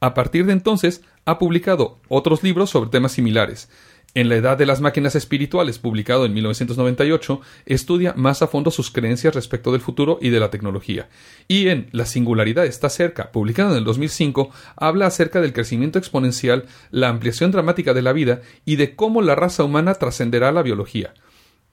[0.00, 3.70] A partir de entonces, ha publicado otros libros sobre temas similares,
[4.14, 8.90] en La Edad de las Máquinas Espirituales, publicado en 1998, estudia más a fondo sus
[8.90, 11.08] creencias respecto del futuro y de la tecnología.
[11.48, 16.66] Y en La Singularidad está cerca, publicado en el 2005, habla acerca del crecimiento exponencial,
[16.90, 21.14] la ampliación dramática de la vida y de cómo la raza humana trascenderá la biología.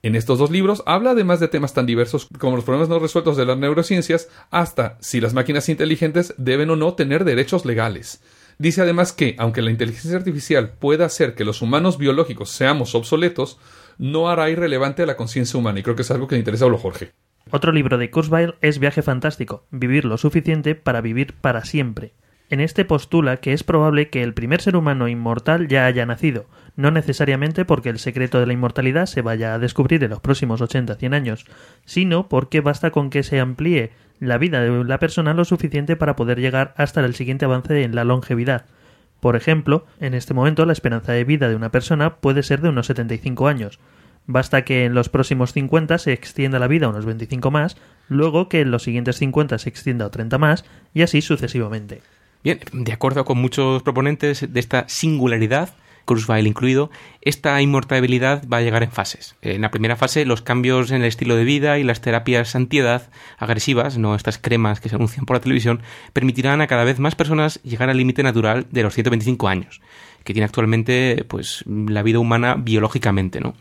[0.04, 3.38] En estos dos libros habla además de temas tan diversos como los problemas no resueltos
[3.38, 8.20] de las neurociencias hasta si las máquinas inteligentes deben o no tener derechos legales.
[8.62, 13.58] Dice además que, aunque la inteligencia artificial pueda hacer que los humanos biológicos seamos obsoletos,
[13.98, 16.66] no hará irrelevante a la conciencia humana, y creo que es algo que le interesa
[16.66, 17.10] a lo Jorge.
[17.50, 22.14] Otro libro de Kurzweil es Viaje Fantástico, Vivir lo suficiente para vivir para siempre.
[22.52, 26.46] En este postula que es probable que el primer ser humano inmortal ya haya nacido,
[26.76, 30.62] no necesariamente porque el secreto de la inmortalidad se vaya a descubrir en los próximos
[30.62, 31.46] 80-100 años,
[31.86, 33.90] sino porque basta con que se amplíe
[34.22, 37.96] la vida de la persona lo suficiente para poder llegar hasta el siguiente avance en
[37.96, 38.66] la longevidad.
[39.20, 42.70] Por ejemplo, en este momento la esperanza de vida de una persona puede ser de
[42.70, 43.80] unos 75 años.
[44.28, 48.62] Basta que en los próximos 50 se extienda la vida unos 25 más, luego que
[48.62, 52.02] en los siguientes 50 se extienda o 30 más, y así sucesivamente.
[52.44, 55.74] Bien, de acuerdo con muchos proponentes de esta singularidad,
[56.12, 59.38] Kurzweil incluido, esta inmortalidad va a llegar en fases.
[59.42, 63.10] En la primera fase, los cambios en el estilo de vida y las terapias antiedad
[63.38, 67.16] agresivas, no estas cremas que se anuncian por la televisión, permitirán a cada vez más
[67.16, 69.80] personas llegar al límite natural de los 125 años,
[70.26, 73.54] que tiene actualmente pues la vida humana biológicamente, ¿no?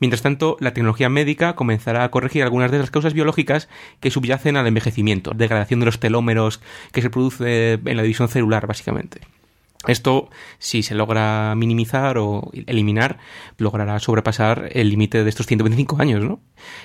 [0.00, 3.68] Mientras tanto, la tecnología médica comenzará a corregir algunas de las causas biológicas
[4.00, 6.60] que subyacen al envejecimiento, degradación de los telómeros
[6.90, 9.20] que se produce en la división celular, básicamente.
[9.86, 13.18] Esto, si se logra minimizar o eliminar,
[13.58, 16.40] logrará sobrepasar el límite de estos 125 años, ¿no?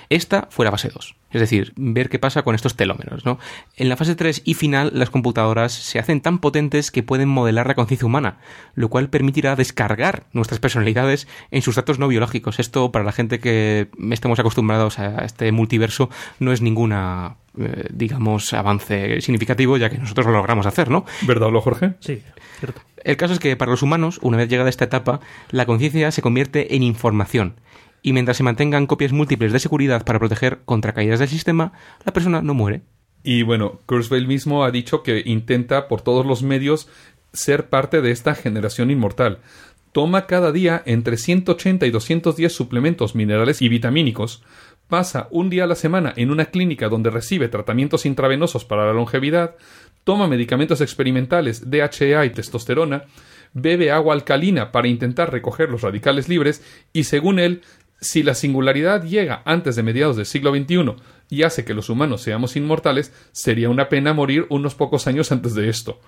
[0.08, 1.14] Esta fue la fase 2.
[1.30, 3.38] Es decir, ver qué pasa con estos telómeros, ¿no?
[3.76, 7.68] En la fase 3 y final, las computadoras se hacen tan potentes que pueden modelar
[7.68, 8.38] la conciencia humana,
[8.74, 12.58] lo cual permitirá descargar nuestras personalidades en sus datos no biológicos.
[12.58, 18.52] Esto, para la gente que estemos acostumbrados a este multiverso, no es ninguna eh, digamos,
[18.52, 21.04] avance significativo, ya que nosotros lo logramos hacer, ¿no?
[21.22, 21.94] ¿Verdad, lo Jorge?
[21.98, 22.22] Sí,
[22.60, 22.82] cierto.
[23.04, 26.22] El caso es que para los humanos, una vez llegada esta etapa, la conciencia se
[26.22, 27.60] convierte en información.
[28.02, 31.72] Y mientras se mantengan copias múltiples de seguridad para proteger contra caídas del sistema,
[32.04, 32.82] la persona no muere.
[33.22, 36.88] Y bueno, Kurzweil mismo ha dicho que intenta por todos los medios
[37.32, 39.40] ser parte de esta generación inmortal.
[39.92, 44.42] Toma cada día entre 180 y 210 suplementos minerales y vitamínicos,
[44.88, 48.92] pasa un día a la semana en una clínica donde recibe tratamientos intravenosos para la
[48.92, 49.56] longevidad,
[50.08, 53.04] toma medicamentos experimentales DHEA y testosterona,
[53.52, 56.62] bebe agua alcalina para intentar recoger los radicales libres
[56.94, 57.60] y según él,
[58.00, 60.94] si la singularidad llega antes de mediados del siglo XXI
[61.28, 65.54] y hace que los humanos seamos inmortales, sería una pena morir unos pocos años antes
[65.54, 66.00] de esto.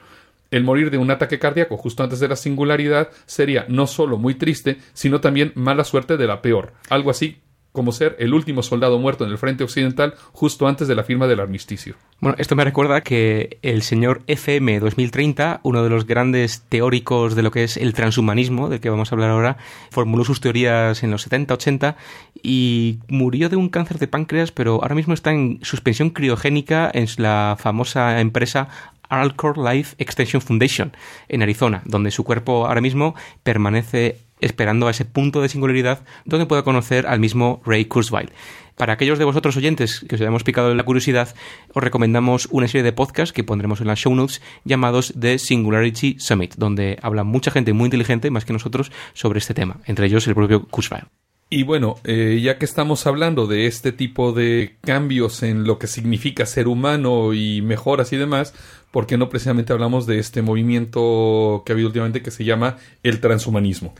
[0.50, 4.34] El morir de un ataque cardíaco justo antes de la singularidad sería no solo muy
[4.34, 8.98] triste, sino también mala suerte de la peor, algo así como ser el último soldado
[8.98, 11.94] muerto en el frente occidental justo antes de la firma del armisticio.
[12.20, 17.42] Bueno, esto me recuerda que el señor FM 2030, uno de los grandes teóricos de
[17.42, 19.56] lo que es el transhumanismo, del que vamos a hablar ahora,
[19.90, 21.96] formuló sus teorías en los 70-80
[22.42, 27.06] y murió de un cáncer de páncreas, pero ahora mismo está en suspensión criogénica en
[27.18, 28.68] la famosa empresa
[29.10, 30.92] Alcor Life Extension Foundation
[31.28, 36.46] en Arizona, donde su cuerpo ahora mismo permanece esperando a ese punto de singularidad donde
[36.46, 38.30] pueda conocer al mismo Ray Kurzweil.
[38.76, 41.34] Para aquellos de vosotros oyentes que os hayamos picado la curiosidad,
[41.74, 46.16] os recomendamos una serie de podcasts que pondremos en las show notes llamados The Singularity
[46.18, 50.26] Summit, donde habla mucha gente muy inteligente, más que nosotros, sobre este tema, entre ellos
[50.26, 51.04] el propio Kurzweil.
[51.52, 55.88] Y bueno, eh, ya que estamos hablando de este tipo de cambios en lo que
[55.88, 58.54] significa ser humano y mejoras y demás,
[58.92, 62.76] ¿por qué no precisamente hablamos de este movimiento que ha habido últimamente que se llama
[63.02, 63.94] el transhumanismo?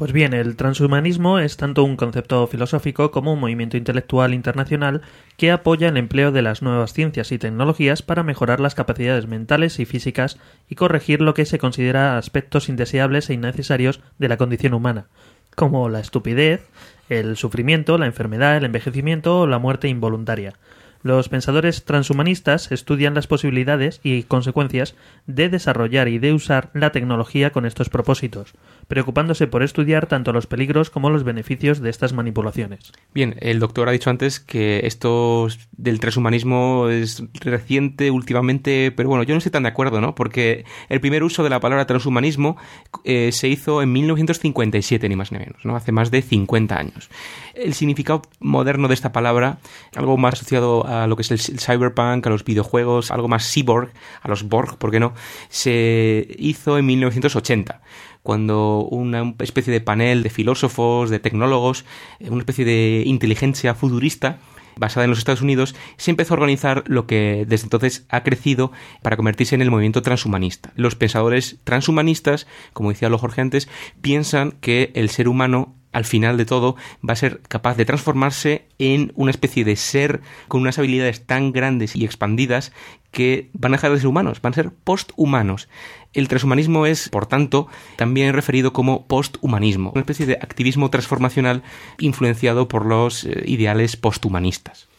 [0.00, 5.02] Pues bien, el transhumanismo es tanto un concepto filosófico como un movimiento intelectual internacional
[5.36, 9.78] que apoya el empleo de las nuevas ciencias y tecnologías para mejorar las capacidades mentales
[9.78, 10.38] y físicas
[10.70, 15.08] y corregir lo que se considera aspectos indeseables e innecesarios de la condición humana,
[15.54, 16.66] como la estupidez,
[17.10, 20.54] el sufrimiento, la enfermedad, el envejecimiento o la muerte involuntaria.
[21.02, 24.94] Los pensadores transhumanistas estudian las posibilidades y consecuencias
[25.26, 28.52] de desarrollar y de usar la tecnología con estos propósitos,
[28.86, 32.92] preocupándose por estudiar tanto los peligros como los beneficios de estas manipulaciones.
[33.14, 39.22] Bien, el doctor ha dicho antes que esto del transhumanismo es reciente últimamente, pero bueno,
[39.22, 40.14] yo no estoy tan de acuerdo, ¿no?
[40.14, 42.56] Porque el primer uso de la palabra transhumanismo
[43.04, 45.76] eh, se hizo en 1957, ni más ni menos, ¿no?
[45.76, 47.08] Hace más de 50 años.
[47.54, 49.58] El significado moderno de esta palabra,
[49.96, 53.92] algo más asociado a lo que es el cyberpunk, a los videojuegos, algo más cyborg,
[54.22, 55.14] a los Borg, ¿por qué no?
[55.48, 57.80] Se hizo en 1980
[58.22, 61.84] cuando una especie de panel de filósofos, de tecnólogos,
[62.20, 64.38] una especie de inteligencia futurista
[64.76, 68.72] basada en los Estados Unidos, se empezó a organizar lo que desde entonces ha crecido
[69.02, 70.72] para convertirse en el movimiento transhumanista.
[70.74, 73.68] Los pensadores transhumanistas, como decía lo Jorge antes,
[74.00, 76.76] piensan que el ser humano al final de todo
[77.06, 81.52] va a ser capaz de transformarse en una especie de ser con unas habilidades tan
[81.52, 82.72] grandes y expandidas
[83.10, 85.68] que van a dejar de ser humanos, van a ser posthumanos.
[86.12, 91.62] El transhumanismo es, por tanto, también referido como posthumanismo, una especie de activismo transformacional
[91.98, 94.89] influenciado por los eh, ideales posthumanistas.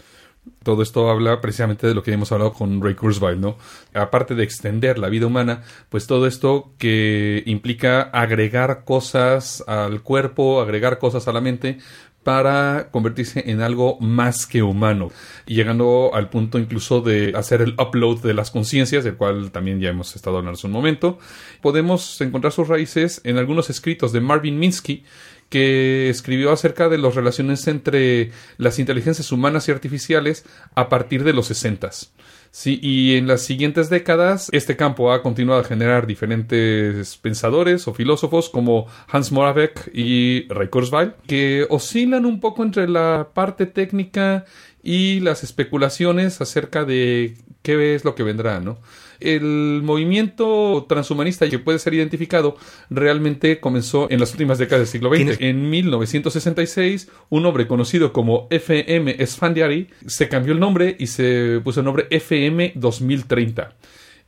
[0.64, 3.58] Todo esto habla precisamente de lo que hemos hablado con Ray Kurzweil, ¿no?
[3.96, 10.62] Aparte de extender la vida humana, pues todo esto que implica agregar cosas al cuerpo,
[10.62, 11.80] agregar cosas a la mente,
[12.24, 15.12] para convertirse en algo más que humano,
[15.48, 19.80] y llegando al punto incluso de hacer el upload de las conciencias, del cual también
[19.80, 21.18] ya hemos estado hablando hace un momento.
[21.62, 25.04] Podemos encontrar sus raíces en algunos escritos de Marvin Minsky,
[25.52, 31.34] que escribió acerca de las relaciones entre las inteligencias humanas y artificiales a partir de
[31.34, 32.14] los sesentas.
[32.54, 37.94] Sí, y en las siguientes décadas este campo ha continuado a generar diferentes pensadores o
[37.94, 44.44] filósofos como Hans Moravec y Ray Kurzweil, que oscilan un poco entre la parte técnica
[44.84, 48.80] y las especulaciones acerca de qué es lo que vendrá, ¿no?
[49.20, 52.58] El movimiento transhumanista que puede ser identificado
[52.90, 55.18] realmente comenzó en las últimas décadas del siglo XX.
[55.38, 61.62] ¿Tienes- En 1966, un hombre conocido como FM Esfandiari se cambió el nombre y se
[61.64, 63.76] puso el nombre FM 2030.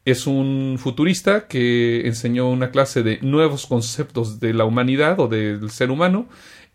[0.06, 5.70] Es un futurista que enseñó una clase de nuevos conceptos de la humanidad o del
[5.72, 6.28] ser humano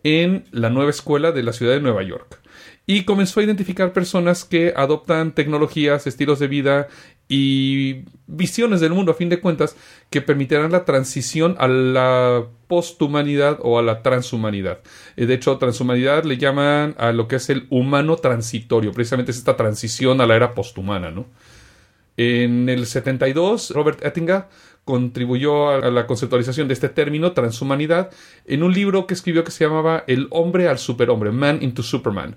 [0.03, 2.41] en la nueva escuela de la ciudad de Nueva York.
[2.90, 6.88] Y comenzó a identificar personas que adoptan tecnologías, estilos de vida
[7.29, 9.77] y visiones del mundo, a fin de cuentas,
[10.09, 14.79] que permitirán la transición a la posthumanidad o a la transhumanidad.
[15.16, 19.37] Eh, De hecho, transhumanidad le llaman a lo que es el humano transitorio, precisamente es
[19.37, 21.27] esta transición a la era posthumana, ¿no?
[22.16, 24.46] En el 72, Robert Ettinger
[24.85, 28.11] contribuyó a a la conceptualización de este término, transhumanidad,
[28.46, 32.37] en un libro que escribió que se llamaba El hombre al superhombre, Man into Superman.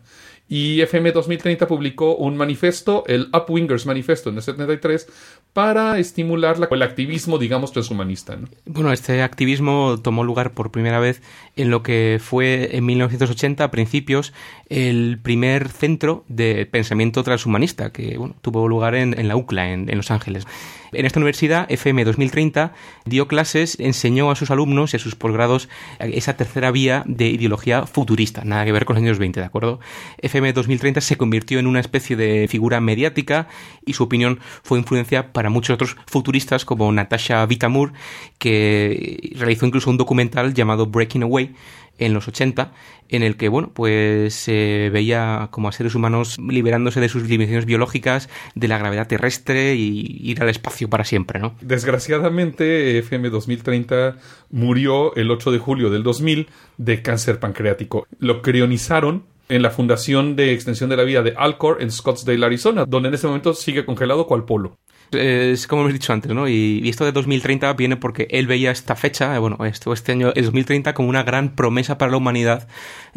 [0.54, 5.08] Y FM 2030 publicó un manifiesto, el Upwingers Manifesto, en el 73,
[5.54, 8.36] para estimular la- el activismo, digamos, transhumanista.
[8.36, 8.50] ¿no?
[8.66, 11.22] Bueno, este activismo tomó lugar por primera vez
[11.56, 14.34] en lo que fue en 1980, a principios,
[14.68, 20.46] el primer centro de pensamiento transhumanista que tuvo lugar en, la UCLA, en Los Ángeles.
[20.94, 22.74] En esta universidad, FM 2030,
[23.06, 27.86] dio clases, enseñó a sus alumnos y a sus posgrados esa tercera vía de ideología
[27.86, 29.80] futurista, nada que ver con los años 20, ¿de acuerdo?
[30.18, 33.48] FM 2030 se convirtió en una especie de figura mediática
[33.86, 37.94] y su opinión fue influencia para muchos otros futuristas como Natasha Vitamur,
[38.38, 41.56] que realizó incluso un documental llamado Breaking Away
[42.02, 42.74] en los 80,
[43.10, 47.66] en el que, bueno, pues se veía como a seres humanos liberándose de sus limitaciones
[47.66, 51.56] biológicas, de la gravedad terrestre y ir al espacio para siempre, ¿no?
[51.62, 54.18] Desgraciadamente, FM 2030
[54.50, 58.08] murió el 8 de julio del 2000 de cáncer pancreático.
[58.20, 62.86] Lo crionizaron en la Fundación de Extensión de la Vida de Alcor en Scottsdale, Arizona,
[62.86, 64.78] donde en este momento sigue congelado cual polo.
[65.12, 66.48] Es como hemos dicho antes, ¿no?
[66.48, 70.14] Y, y esto de 2030 viene porque él veía esta fecha, eh, bueno, esto, este
[70.14, 72.68] año, el 2030, como una gran promesa para la humanidad,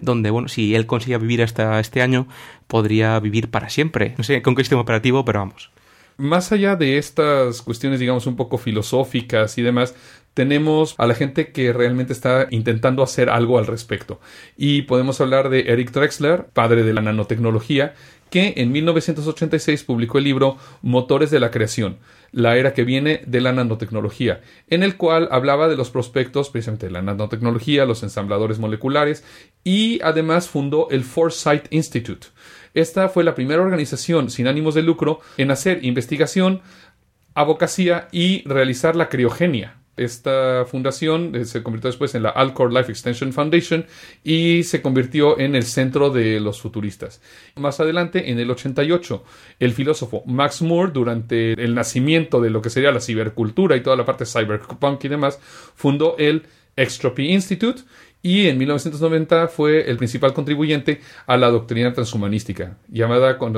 [0.01, 2.27] donde, bueno, si él consigue vivir hasta este año,
[2.67, 4.15] podría vivir para siempre.
[4.19, 5.71] No sé con qué sistema operativo, pero vamos.
[6.17, 9.97] Más allá de estas cuestiones, digamos, un poco filosóficas y demás,
[10.33, 14.21] tenemos a la gente que realmente está intentando hacer algo al respecto.
[14.57, 17.95] Y podemos hablar de Eric Drexler, padre de la nanotecnología,
[18.35, 21.99] que en 1986 publicó el libro Motores de la Creación,
[22.33, 26.87] la era que viene de la nanotecnología, en el cual hablaba de los prospectos precisamente
[26.87, 29.23] de la nanotecnología, los ensambladores moleculares
[29.63, 32.27] y además fundó el Foresight Institute.
[32.75, 36.61] Esta fue la primera organización sin ánimos de lucro en hacer investigación,
[37.35, 39.77] abogacía y realizar la criogenia.
[39.97, 43.87] Esta fundación eh, se convirtió después en la Alcor Life Extension Foundation
[44.25, 47.21] y se convirtió en el centro de los futuristas.
[47.57, 49.25] Más adelante, en el 88,
[49.61, 53.97] el filósofo Max Moore, durante el nacimiento de lo que sería la cibercultura y toda
[53.97, 55.39] la parte cyberpunk y demás,
[55.75, 56.45] fundó el
[56.77, 57.83] Extropy Institute
[58.25, 63.55] y en 1990 fue el principal contribuyente a la doctrina transhumanística, llamada con,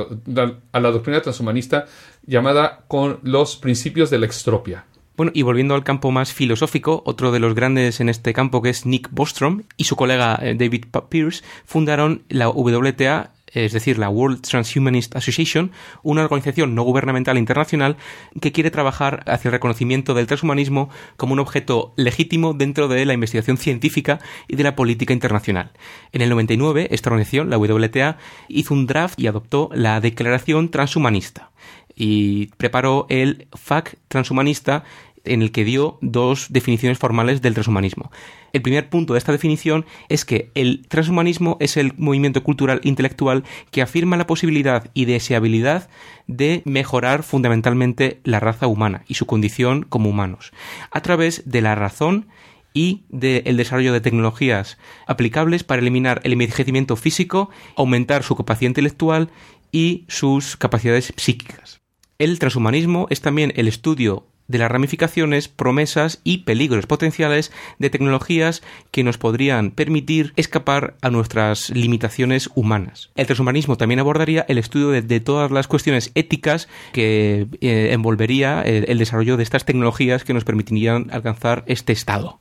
[0.73, 1.87] a la doctrina transhumanista
[2.27, 4.85] llamada con los principios de la extropia.
[5.17, 8.69] Bueno, y volviendo al campo más filosófico, otro de los grandes en este campo que
[8.69, 14.11] es Nick Bostrom y su colega eh, David Pierce fundaron la WTA, es decir, la
[14.11, 17.97] World Transhumanist Association, una organización no gubernamental internacional
[18.43, 23.15] que quiere trabajar hacia el reconocimiento del transhumanismo como un objeto legítimo dentro de la
[23.15, 25.71] investigación científica y de la política internacional.
[26.13, 31.53] En el 99, esta organización, la WTA, hizo un draft y adoptó la Declaración Transhumanista
[31.97, 34.85] y preparó el FAC transhumanista
[35.27, 38.11] en el que dio dos definiciones formales del transhumanismo.
[38.53, 43.45] El primer punto de esta definición es que el transhumanismo es el movimiento cultural intelectual
[43.71, 45.89] que afirma la posibilidad y deseabilidad
[46.27, 50.53] de mejorar fundamentalmente la raza humana y su condición como humanos,
[50.91, 52.29] a través de la razón
[52.73, 59.31] y del desarrollo de tecnologías aplicables para eliminar el envejecimiento físico, aumentar su capacidad intelectual
[59.73, 61.81] y sus capacidades psíquicas.
[62.19, 68.63] El transhumanismo es también el estudio de las ramificaciones, promesas y peligros potenciales de tecnologías
[68.91, 73.11] que nos podrían permitir escapar a nuestras limitaciones humanas.
[73.17, 78.85] El transhumanismo también abordaría el estudio de, todas las cuestiones éticas que eh, envolvería el,
[78.89, 82.39] el desarrollo de estas tecnologías que nos permitirían alcanzar este estado.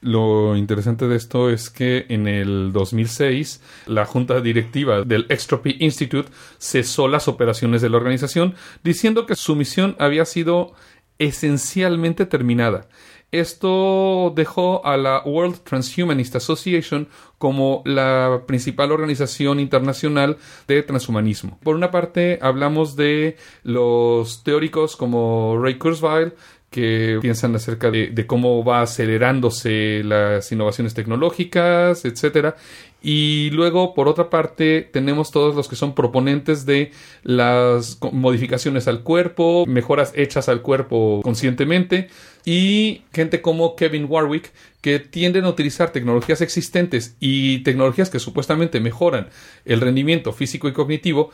[0.00, 6.30] Lo interesante de esto es que en el 2006 la junta directiva del Extropy Institute
[6.58, 8.54] cesó las operaciones de la organización
[8.84, 10.72] diciendo que su misión había sido
[11.18, 12.88] esencialmente terminada.
[13.30, 21.58] Esto dejó a la World Transhumanist Association como la principal organización internacional de transhumanismo.
[21.62, 26.32] Por una parte, hablamos de los teóricos como Ray Kurzweil,
[26.70, 32.56] que piensan acerca de, cómo va acelerándose las innovaciones tecnológicas, etcétera.
[33.00, 36.90] Y luego, por otra parte, tenemos todos los que son proponentes de
[37.22, 42.08] las modificaciones al cuerpo, mejoras hechas al cuerpo conscientemente,
[42.44, 48.80] y gente como Kevin Warwick, que tienden a utilizar tecnologías existentes y tecnologías que supuestamente
[48.80, 49.28] mejoran
[49.64, 51.30] el rendimiento físico y cognitivo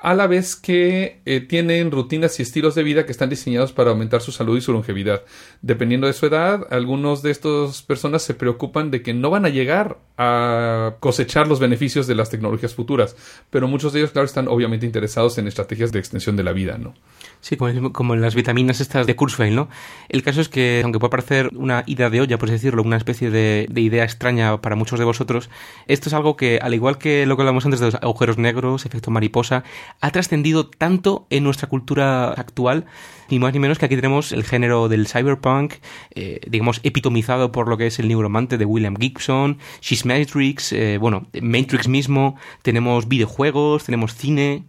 [0.00, 3.90] a la vez que eh, tienen rutinas y estilos de vida que están diseñados para
[3.90, 5.22] aumentar su salud y su longevidad.
[5.60, 9.50] Dependiendo de su edad, algunos de estas personas se preocupan de que no van a
[9.50, 13.16] llegar a cosechar los beneficios de las tecnologías futuras,
[13.50, 16.78] pero muchos de ellos, claro, están obviamente interesados en estrategias de extensión de la vida,
[16.78, 16.94] ¿no?
[17.40, 19.68] Sí, como, como las vitaminas estas de Kurzweil, ¿no?
[20.08, 23.30] El caso es que, aunque puede parecer una idea de olla, por decirlo, una especie
[23.30, 25.48] de, de idea extraña para muchos de vosotros,
[25.86, 28.84] esto es algo que, al igual que lo que hablamos antes de los agujeros negros,
[28.84, 29.64] efecto mariposa,
[30.00, 32.86] ha trascendido tanto en nuestra cultura actual,
[33.30, 35.74] ni más ni menos que aquí tenemos el género del cyberpunk,
[36.14, 40.98] eh, digamos, epitomizado por lo que es el neuromante de William Gibson, She's Matrix, eh,
[40.98, 44.64] bueno, Matrix mismo, tenemos videojuegos, tenemos cine,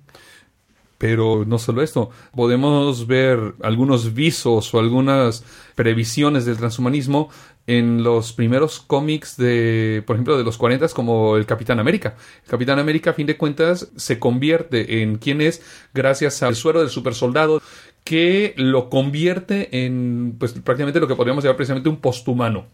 [1.01, 5.43] pero no solo esto, podemos ver algunos visos o algunas
[5.74, 7.30] previsiones del transhumanismo
[7.68, 12.16] en los primeros cómics de, por ejemplo, de los 40 como el Capitán América.
[12.43, 15.62] El Capitán América, a fin de cuentas, se convierte en quien es
[15.93, 17.62] gracias al suero del supersoldado
[18.03, 22.66] que lo convierte en, pues, prácticamente lo que podríamos llamar precisamente un posthumano.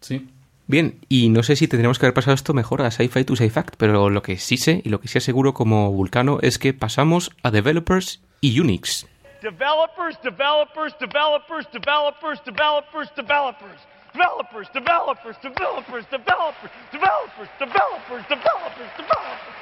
[0.00, 0.28] ¿Sí?
[0.66, 3.74] Bien, y no sé si tendríamos que haber pasado esto mejor a Sci-Fi to Sci-Fact,
[3.76, 7.30] pero lo que sí sé y lo que sí aseguro como Vulcano es que pasamos
[7.42, 9.06] a Developers y Unix.
[9.42, 13.12] Developers, developers, developers, developers, developers, developers.
[13.16, 13.80] Developers,
[14.12, 18.90] developers, developers, developers, developers, developers, developers, developers.
[18.96, 19.56] developers.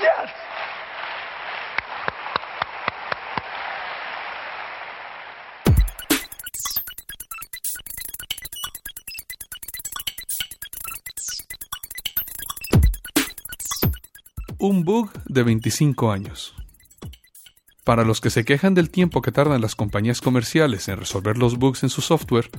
[0.00, 0.30] Yes!
[14.58, 16.54] Un bug de 25 años.
[17.86, 21.56] Para los que se quejan del tiempo que tardan las compañías comerciales en resolver los
[21.56, 22.50] bugs en su software,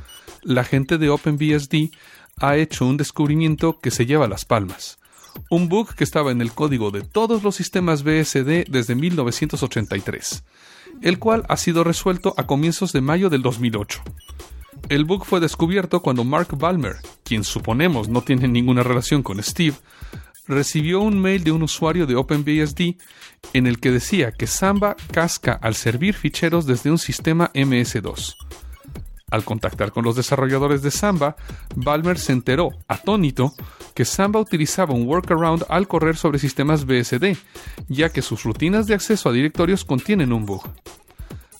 [0.41, 1.91] la gente de OpenBSD
[2.37, 4.99] ha hecho un descubrimiento que se lleva las palmas.
[5.49, 10.45] Un bug que estaba en el código de todos los sistemas BSD desde 1983,
[11.01, 14.01] el cual ha sido resuelto a comienzos de mayo del 2008.
[14.87, 19.75] El bug fue descubierto cuando Mark Balmer, quien suponemos no tiene ninguna relación con Steve,
[20.47, 22.95] recibió un mail de un usuario de OpenBSD
[23.53, 28.35] en el que decía que Samba casca al servir ficheros desde un sistema MS2.
[29.29, 31.35] Al contactar con los desarrolladores de Samba,
[31.75, 33.53] Balmer se enteró, atónito,
[33.93, 37.35] que Samba utilizaba un workaround al correr sobre sistemas BSD,
[37.89, 40.63] ya que sus rutinas de acceso a directorios contienen un bug.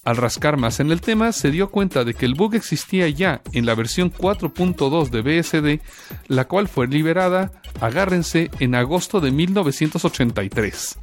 [0.08, 3.42] Al rascar más en el tema, se dio cuenta de que el bug existía ya
[3.52, 5.82] en la versión 4.2 de BSD,
[6.30, 7.52] la cual fue liberada,
[7.82, 10.98] agárrense, en agosto de 1983.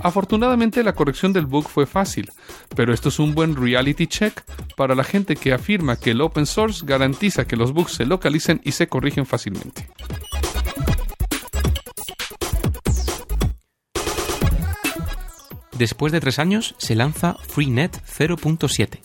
[0.00, 2.30] Afortunadamente la corrección del bug fue fácil,
[2.76, 4.44] pero esto es un buen reality check
[4.76, 8.60] para la gente que afirma que el open source garantiza que los bugs se localicen
[8.62, 9.88] y se corrigen fácilmente.
[15.80, 19.00] Después de tres años se lanza FreeNet 0.7.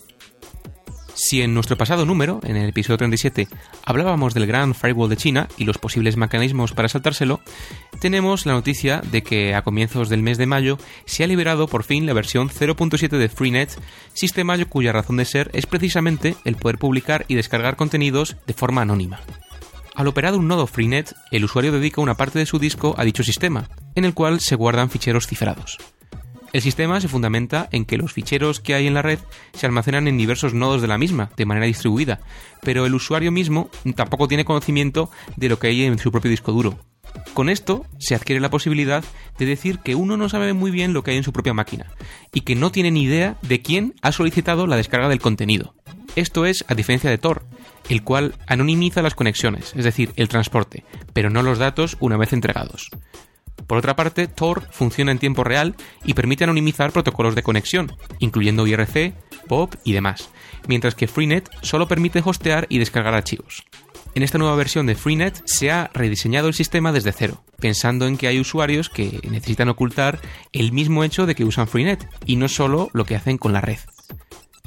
[1.14, 3.48] Si en nuestro pasado número, en el episodio 37,
[3.86, 7.40] hablábamos del gran firewall de China y los posibles mecanismos para saltárselo,
[8.02, 11.86] tenemos la noticia de que a comienzos del mes de mayo se ha liberado por
[11.86, 13.80] fin la versión 0.7 de FreeNet,
[14.14, 18.82] sistema cuya razón de ser es precisamente el poder publicar y descargar contenidos de forma
[18.82, 19.22] anónima.
[19.96, 23.24] Al operar un nodo FreeNet, el usuario dedica una parte de su disco a dicho
[23.24, 25.78] sistema, en el cual se guardan ficheros cifrados.
[26.54, 29.20] El sistema se fundamenta en que los ficheros que hay en la red
[29.54, 32.22] se almacenan en diversos nodos de la misma, de manera distribuida,
[32.62, 36.52] pero el usuario mismo tampoco tiene conocimiento de lo que hay en su propio disco
[36.52, 36.80] duro.
[37.34, 39.04] Con esto se adquiere la posibilidad
[39.38, 41.92] de decir que uno no sabe muy bien lo que hay en su propia máquina
[42.34, 45.76] y que no tiene ni idea de quién ha solicitado la descarga del contenido.
[46.16, 47.46] Esto es a diferencia de Tor,
[47.90, 52.32] el cual anonimiza las conexiones, es decir, el transporte, pero no los datos una vez
[52.32, 52.90] entregados.
[53.68, 58.68] Por otra parte, Tor funciona en tiempo real y permite anonimizar protocolos de conexión, incluyendo
[58.68, 59.14] IRC,
[59.48, 60.30] POP y demás,
[60.68, 63.64] mientras que Freenet solo permite hostear y descargar archivos.
[64.14, 68.18] En esta nueva versión de Freenet se ha rediseñado el sistema desde cero, pensando en
[68.18, 70.20] que hay usuarios que necesitan ocultar
[70.54, 73.62] el mismo hecho de que usan Freenet y no solo lo que hacen con la
[73.62, 73.80] red.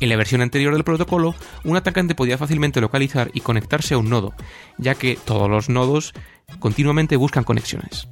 [0.01, 1.35] En la versión anterior del protocolo,
[1.65, 4.35] un atacante podía fácilmente localizar y conectarse a un nodo,
[4.77, 6.15] ya que todos los nodos
[6.61, 8.09] continuamente buscan conexiones.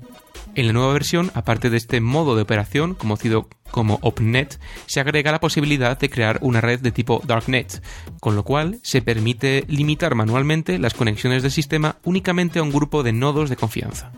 [0.56, 5.30] En la nueva versión, aparte de este modo de operación, conocido como OpenNet, se agrega
[5.30, 7.82] la posibilidad de crear una red de tipo Darknet,
[8.20, 13.02] con lo cual se permite limitar manualmente las conexiones del sistema únicamente a un grupo
[13.02, 14.12] de nodos de confianza.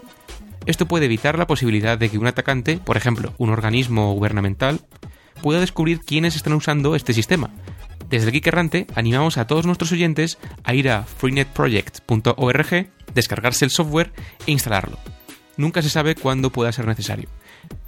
[0.64, 4.80] Esto puede evitar la posibilidad de que un atacante, por ejemplo, un organismo gubernamental,
[5.42, 7.50] pueda descubrir quiénes están usando este sistema.
[8.10, 13.72] Desde el Geek Errante animamos a todos nuestros oyentes a ir a freenetproject.org, descargarse el
[13.72, 14.12] software
[14.46, 14.98] e instalarlo.
[15.58, 17.28] Nunca se sabe cuándo pueda ser necesario.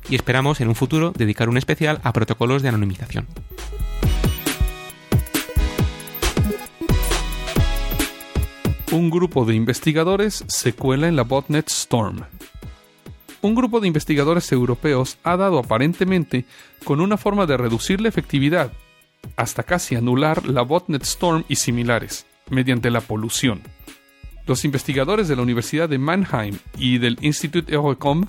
[0.08, 3.28] Y esperamos en un futuro dedicar un especial a protocolos de anonimización.
[8.90, 12.24] Un grupo de investigadores se cuela en la botnet Storm.
[13.40, 16.46] Un grupo de investigadores europeos ha dado aparentemente
[16.82, 18.72] con una forma de reducir la efectividad,
[19.36, 23.62] hasta casi anular la botnet Storm y similares, mediante la polución.
[24.46, 28.24] Los investigadores de la Universidad de Mannheim y del Institut Eurocom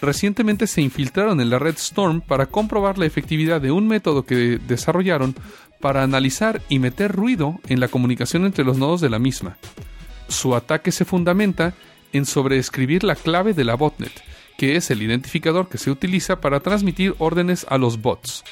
[0.00, 4.58] recientemente se infiltraron en la red Storm para comprobar la efectividad de un método que
[4.66, 5.34] desarrollaron
[5.80, 9.56] para analizar y meter ruido en la comunicación entre los nodos de la misma.
[10.28, 11.74] Su ataque se fundamenta
[12.12, 14.12] en sobreescribir la clave de la botnet,
[14.56, 18.42] que es el identificador que se utiliza para transmitir órdenes a los bots.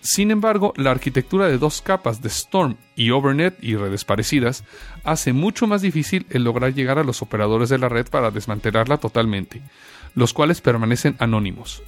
[0.00, 4.64] Sin embargo, la arquitectura de dos capas de Storm y Overnet y redes parecidas
[5.04, 8.96] hace mucho más difícil el lograr llegar a los operadores de la red para desmantelarla
[8.96, 9.60] totalmente,
[10.14, 11.82] los cuales permanecen anónimos.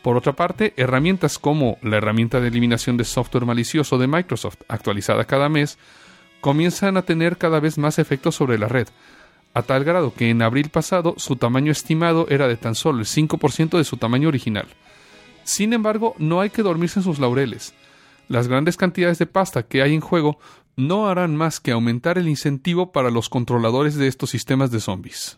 [0.00, 5.24] Por otra parte, herramientas como la herramienta de eliminación de software malicioso de Microsoft, actualizada
[5.24, 5.78] cada mes,
[6.40, 8.88] comienzan a tener cada vez más efectos sobre la red,
[9.52, 13.06] a tal grado que en abril pasado su tamaño estimado era de tan solo el
[13.06, 14.68] 5% de su tamaño original.
[15.46, 17.72] Sin embargo, no hay que dormirse en sus laureles.
[18.28, 20.38] Las grandes cantidades de pasta que hay en juego
[20.74, 25.36] no harán más que aumentar el incentivo para los controladores de estos sistemas de zombies.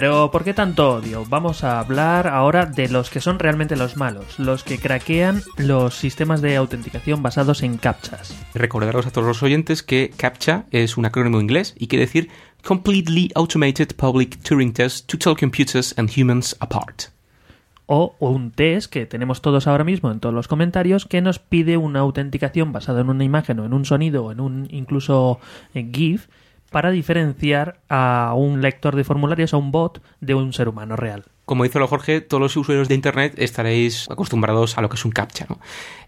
[0.00, 1.24] Pero ¿por qué tanto odio?
[1.28, 5.96] Vamos a hablar ahora de los que son realmente los malos, los que craquean los
[5.96, 8.32] sistemas de autenticación basados en captchas.
[8.54, 12.28] Recordaros a todos los oyentes que CAPTCHA es un acrónimo inglés y quiere decir
[12.64, 17.06] Completely Automated Public Turing Test to Tell Computers and Humans Apart.
[17.86, 21.76] O un test que tenemos todos ahora mismo en todos los comentarios que nos pide
[21.76, 25.40] una autenticación basada en una imagen o en un sonido o en un incluso
[25.74, 26.28] en GIF
[26.70, 31.24] para diferenciar a un lector de formularios, a un bot, de un ser humano real.
[31.44, 35.04] Como dice lo Jorge, todos los usuarios de Internet estaréis acostumbrados a lo que es
[35.06, 35.46] un CAPTCHA.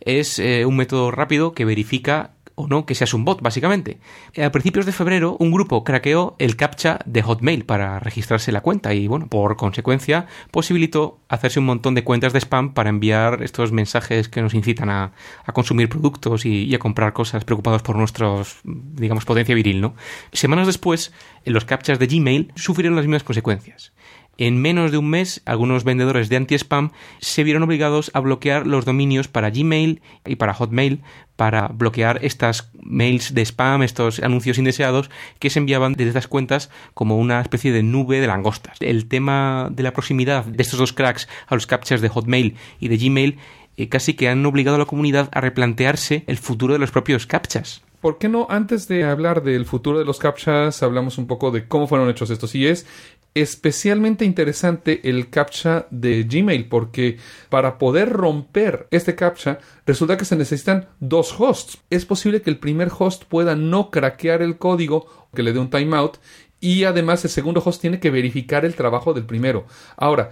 [0.01, 3.99] Es eh, un método rápido que verifica o no que seas un bot, básicamente.
[4.43, 8.95] A principios de febrero, un grupo craqueó el captcha de Hotmail para registrarse la cuenta
[8.95, 13.73] y, bueno, por consecuencia, posibilitó hacerse un montón de cuentas de spam para enviar estos
[13.73, 15.13] mensajes que nos incitan a,
[15.45, 19.95] a consumir productos y, y, a comprar cosas preocupados por nuestros, digamos, potencia viril, ¿no?
[20.33, 21.13] Semanas después,
[21.45, 23.93] los captchas de Gmail sufrieron las mismas consecuencias.
[24.41, 28.87] En menos de un mes, algunos vendedores de anti-spam se vieron obligados a bloquear los
[28.87, 31.03] dominios para Gmail y para Hotmail
[31.37, 35.11] para bloquear estas mails de spam, estos anuncios indeseados
[35.41, 38.79] que se enviaban desde estas cuentas como una especie de nube de langostas.
[38.81, 42.89] El tema de la proximidad de estos dos cracks a los captchas de Hotmail y
[42.89, 43.39] de Gmail
[43.77, 47.27] eh, casi que han obligado a la comunidad a replantearse el futuro de los propios
[47.27, 47.83] captchas.
[48.01, 51.69] ¿Por qué no, antes de hablar del futuro de los captchas, hablamos un poco de
[51.69, 52.55] cómo fueron hechos estos?
[52.55, 52.87] Y es
[53.35, 57.19] especialmente interesante el captcha de Gmail porque
[57.49, 61.79] para poder romper este captcha resulta que se necesitan dos hosts.
[61.91, 65.71] Es posible que el primer host pueda no craquear el código que le dé un
[65.71, 66.19] timeout
[66.61, 69.67] y además el segundo host tiene que verificar el trabajo del primero.
[69.97, 70.31] Ahora,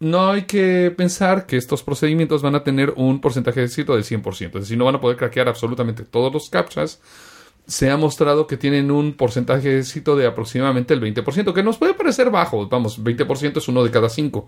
[0.00, 4.04] no hay que pensar que estos procedimientos van a tener un porcentaje de éxito del
[4.04, 7.00] 100%, es decir, no van a poder craquear absolutamente todos los captchas
[7.66, 11.78] se ha mostrado que tienen un porcentaje de éxito de aproximadamente el 20%, que nos
[11.78, 14.46] puede parecer bajo, vamos, 20% es uno de cada cinco.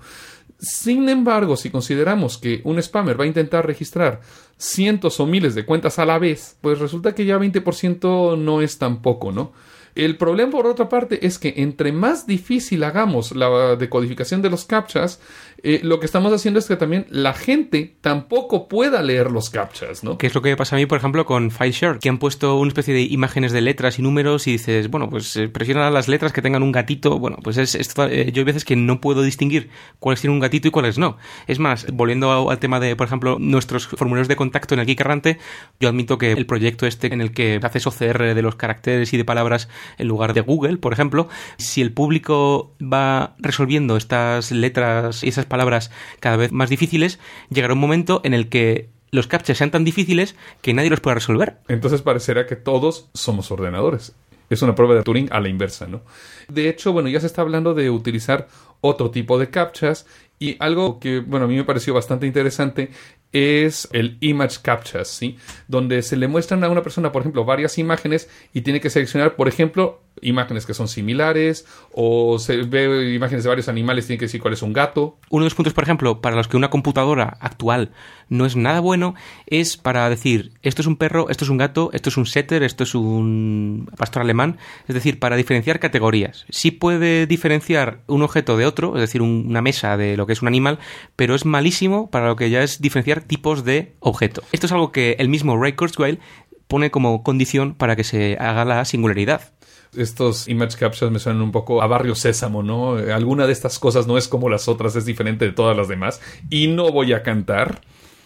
[0.59, 4.21] Sin embargo, si consideramos que un spammer va a intentar registrar
[4.59, 8.79] cientos o miles de cuentas a la vez, pues resulta que ya 20% no es
[8.79, 9.53] tan poco, ¿no?
[9.97, 14.67] El problema, por otra parte, es que entre más difícil hagamos la decodificación de los
[14.67, 15.21] captchas,
[15.63, 20.05] eh, lo que estamos haciendo es que también la gente tampoco pueda leer los captchas,
[20.05, 20.19] ¿no?
[20.19, 22.59] Que es lo que me pasa a mí, por ejemplo, con FileShare, que han puesto
[22.59, 26.09] una especie de imágenes de letras y números y dices, bueno, pues eh, presiona las
[26.09, 27.19] letras que tengan un gatito.
[27.19, 30.41] Bueno, pues es, es eh, yo hay veces que no puedo distinguir cuáles tienen un
[30.41, 31.17] gatito y cuáles no.
[31.47, 35.01] Es más, volviendo al tema de, por ejemplo, nuestros formularios de contacto en el Geek
[35.01, 35.39] Errante,
[35.81, 39.17] yo admito que el proyecto este en el que haces OCR de los caracteres y
[39.17, 41.28] de palabras en lugar de Google, por ejemplo,
[41.59, 47.18] si el público va resolviendo estas letras y esas palabras cada vez más difíciles,
[47.51, 51.14] llegará un momento en el que los captchas sean tan difíciles que nadie los pueda
[51.14, 51.59] resolver.
[51.68, 54.14] Entonces parecerá que todos somos ordenadores.
[54.49, 56.03] Es una prueba de Turing a la inversa, ¿no?
[56.49, 58.47] De hecho, bueno, ya se está hablando de utilizar
[58.80, 60.07] otro tipo de captchas
[60.39, 62.91] y algo que, bueno, a mí me pareció bastante interesante
[63.37, 65.37] es el image captchas, ¿sí?
[65.68, 69.37] Donde se le muestran a una persona, por ejemplo, varias imágenes y tiene que seleccionar,
[69.37, 74.27] por ejemplo, imágenes que son similares o se ve imágenes de varios animales, tiene que
[74.27, 75.19] decir cuál es un gato.
[75.31, 77.93] Uno de los puntos, por ejemplo, para los que una computadora actual
[78.29, 79.14] no es nada bueno,
[79.47, 82.62] es para decir, esto es un perro, esto es un gato, esto es un setter,
[82.62, 84.59] esto es un pastor alemán,
[84.89, 86.45] es decir, para diferenciar categorías.
[86.49, 90.43] Sí puede diferenciar un objeto de otro, es decir, una mesa de lo que es
[90.43, 90.79] un animal,
[91.14, 94.43] pero es malísimo para lo que ya es diferenciar tipos de objeto.
[94.53, 96.21] Esto es algo que el mismo Ray Kurzweil
[96.67, 99.53] pone como condición para que se haga la singularidad
[99.97, 102.97] estos image captures me suenan un poco a Barrio Sésamo, ¿no?
[102.97, 106.21] Alguna de estas cosas no es como las otras, es diferente de todas las demás.
[106.51, 107.81] Y no voy a cantar.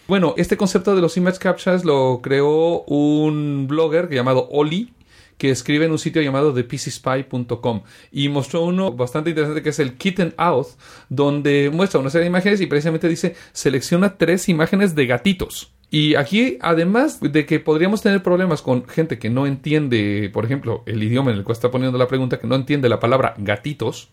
[0.07, 4.93] Bueno, este concepto de los image captures lo creó un blogger llamado Oli,
[5.37, 9.95] que escribe en un sitio llamado thepcspy.com y mostró uno bastante interesante que es el
[9.95, 10.67] Kitten Out,
[11.09, 15.73] donde muestra una serie de imágenes y precisamente dice selecciona tres imágenes de gatitos.
[15.93, 20.83] Y aquí, además de que podríamos tener problemas con gente que no entiende, por ejemplo,
[20.85, 24.09] el idioma en el cual está poniendo la pregunta, que no entiende la palabra gatitos,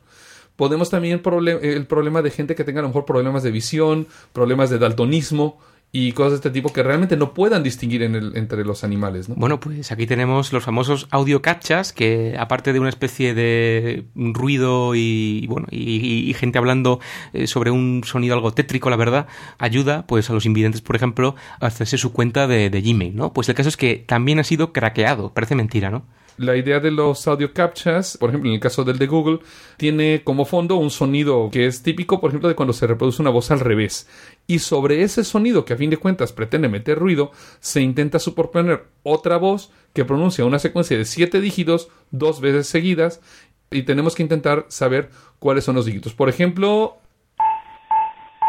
[0.56, 1.22] podemos también
[1.62, 5.60] el problema de gente que tenga a lo mejor problemas de visión, problemas de daltonismo,
[5.90, 9.28] y cosas de este tipo que realmente no puedan distinguir en el, entre los animales.
[9.28, 9.36] ¿no?
[9.36, 14.94] Bueno, pues aquí tenemos los famosos audio captchas que aparte de una especie de ruido
[14.94, 17.00] y bueno y, gente hablando
[17.32, 19.26] eh, sobre un sonido algo tétrico, la verdad,
[19.58, 23.32] ayuda pues a los invidentes, por ejemplo, a hacerse su cuenta de, de Gmail, ¿no?
[23.32, 26.04] Pues el caso es que también ha sido craqueado, parece mentira, ¿no?
[26.38, 29.40] La idea de los audio captchas, por ejemplo, en el caso del de Google,
[29.76, 33.32] tiene como fondo un sonido que es típico, por ejemplo, de cuando se reproduce una
[33.32, 34.08] voz al revés.
[34.46, 38.84] Y sobre ese sonido, que a fin de cuentas pretende meter ruido, se intenta superponer
[39.02, 43.20] otra voz que pronuncia una secuencia de siete dígitos dos veces seguidas
[43.72, 45.10] y tenemos que intentar saber
[45.40, 46.14] cuáles son los dígitos.
[46.14, 46.98] Por ejemplo,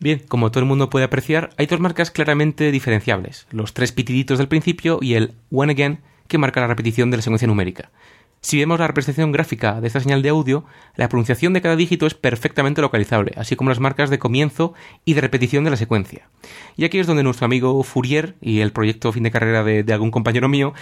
[0.00, 4.38] Bien, como todo el mundo puede apreciar, hay dos marcas claramente diferenciables, los tres pitiditos
[4.38, 7.90] del principio y el one again que marca la repetición de la secuencia numérica.
[8.42, 10.64] Si vemos la representación gráfica de esta señal de audio,
[10.96, 14.72] la pronunciación de cada dígito es perfectamente localizable, así como las marcas de comienzo
[15.04, 16.30] y de repetición de la secuencia.
[16.74, 20.10] Y aquí es donde nuestro amigo Fourier y el proyecto fin de carrera de, algún
[20.10, 20.72] compañero mío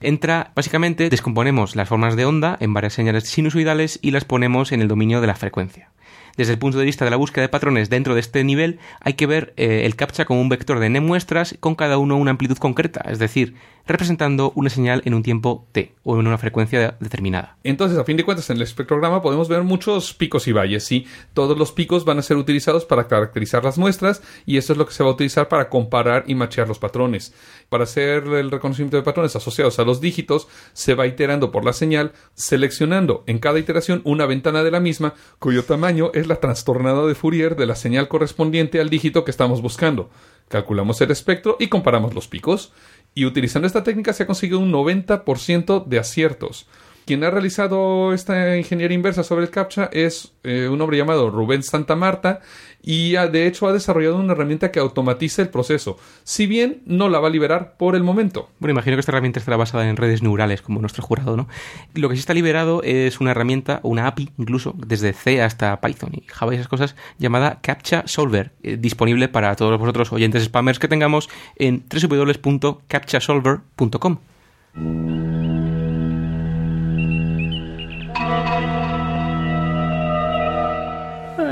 [0.00, 4.80] entra, básicamente descomponemos las formas de onda en varias señales sinusoidales y las ponemos en
[4.80, 5.90] el dominio de la frecuencia
[6.36, 9.14] desde el punto de vista de la búsqueda de patrones dentro de este nivel, hay
[9.14, 12.30] que ver eh, el captcha como un vector de n muestras con cada uno una
[12.30, 13.56] amplitud concreta, es decir,
[13.88, 17.56] representando una señal en un tiempo t o en una frecuencia determinada.
[17.64, 21.06] Entonces, a fin de cuentas, en el espectrograma podemos ver muchos picos y valles, y
[21.34, 24.86] todos los picos van a ser utilizados para caracterizar las muestras y eso es lo
[24.86, 27.34] que se va a utilizar para comparar y machear los patrones.
[27.68, 31.72] Para hacer el reconocimiento de patrones asociados a los dígitos, se va iterando por la
[31.72, 37.06] señal, seleccionando en cada iteración una ventana de la misma cuyo tamaño es la trastornada
[37.06, 40.10] de Fourier de la señal correspondiente al dígito que estamos buscando.
[40.48, 42.72] Calculamos el espectro y comparamos los picos.
[43.18, 46.68] Y utilizando esta técnica se ha conseguido un 90% de aciertos.
[47.08, 51.62] Quien ha realizado esta ingeniería inversa sobre el CAPTCHA es eh, un hombre llamado Rubén
[51.62, 52.40] Santa Marta
[52.82, 57.18] y de hecho ha desarrollado una herramienta que automatiza el proceso, si bien no la
[57.18, 58.50] va a liberar por el momento.
[58.58, 61.48] Bueno, imagino que esta herramienta estará basada en redes neurales, como nuestro jurado, ¿no?
[61.94, 66.10] Lo que sí está liberado es una herramienta, una API incluso, desde C hasta Python
[66.12, 70.78] y Java y esas cosas, llamada CAPTCHA Solver, eh, disponible para todos vosotros oyentes spammers
[70.78, 74.18] que tengamos en www.captchasolver.com.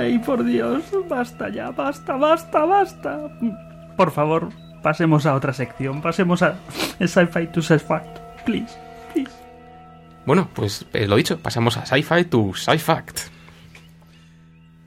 [0.06, 3.28] Ay, por Dios, basta ya, basta, basta, basta.
[3.96, 4.50] Por favor,
[4.80, 6.54] pasemos a otra sección, pasemos a
[7.00, 8.02] Sci-Fi to Sci-Fi,
[8.44, 8.78] please,
[9.12, 9.32] please.
[10.24, 13.18] Bueno, pues eh, lo dicho, pasamos a Sci-Fi to Sci-Fact.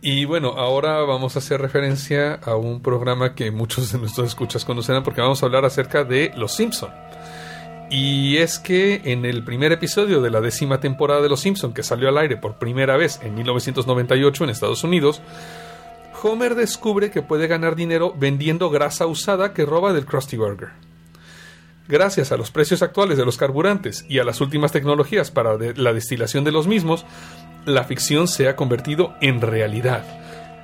[0.02, 4.64] Y bueno, ahora vamos a hacer referencia a un programa que muchos de nuestros escuchas
[4.64, 6.92] conocerán porque vamos a hablar acerca de Los Simpson.
[7.90, 11.82] Y es que en el primer episodio de la décima temporada de Los Simpson que
[11.82, 15.22] salió al aire por primera vez en 1998 en Estados Unidos,
[16.22, 20.70] Homer descubre que puede ganar dinero vendiendo grasa usada que roba del Krusty Burger.
[21.88, 25.94] Gracias a los precios actuales de los carburantes y a las últimas tecnologías para la
[25.94, 27.04] destilación de los mismos,
[27.66, 30.06] la ficción se ha convertido en realidad.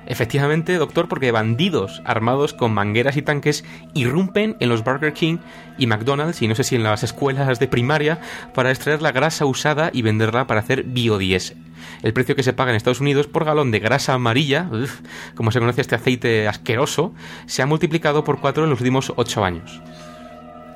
[0.06, 5.38] Efectivamente, doctor, porque bandidos armados con mangueras y tanques irrumpen en los Burger King
[5.78, 8.20] y McDonald's, y no sé si en las escuelas de primaria,
[8.54, 11.58] para extraer la grasa usada y venderla para hacer biodiesel.
[12.02, 14.68] El precio que se paga en Estados Unidos por galón de grasa amarilla,
[15.34, 17.12] como se conoce este aceite asqueroso,
[17.46, 19.80] se ha multiplicado por cuatro en los últimos ocho años.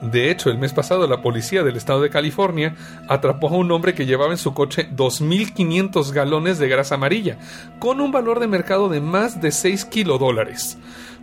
[0.01, 2.75] De hecho, el mes pasado la policía del estado de California
[3.07, 7.37] atrapó a un hombre que llevaba en su coche 2.500 galones de grasa amarilla,
[7.79, 10.79] con un valor de mercado de más de 6 kilodólares.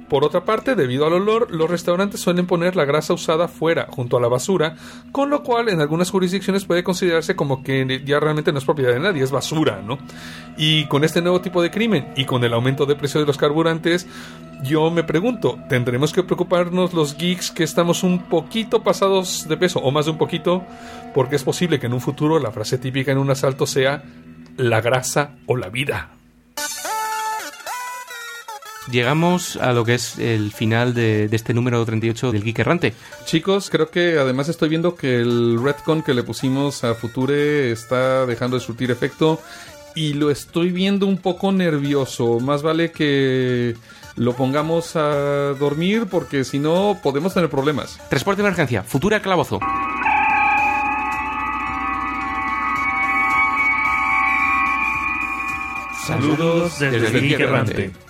[0.09, 4.15] Por otra parte, debido al olor, los restaurantes suelen poner la grasa usada fuera, junto
[4.15, 4.75] a la basura,
[5.11, 8.93] con lo cual en algunas jurisdicciones puede considerarse como que ya realmente no es propiedad
[8.93, 9.97] de nadie, es basura, ¿no?
[10.57, 13.37] Y con este nuevo tipo de crimen y con el aumento de precio de los
[13.37, 14.07] carburantes,
[14.63, 19.79] yo me pregunto, ¿tendremos que preocuparnos los geeks que estamos un poquito pasados de peso,
[19.79, 20.63] o más de un poquito?
[21.13, 24.03] Porque es posible que en un futuro la frase típica en un asalto sea
[24.55, 26.11] la grasa o la vida.
[28.91, 32.93] Llegamos a lo que es el final de, de este número 38 del Geek Errante.
[33.25, 38.25] Chicos, creo que además estoy viendo que el retcon que le pusimos a Future está
[38.25, 39.41] dejando de surtir efecto
[39.93, 42.39] y lo estoy viendo un poco nervioso.
[42.39, 43.75] Más vale que
[44.15, 47.99] lo pongamos a dormir porque si no podemos tener problemas.
[48.09, 49.59] Transporte de emergencia, Futura Calabozo.
[56.05, 58.06] Saludos desde, desde el Geek Geek Errante.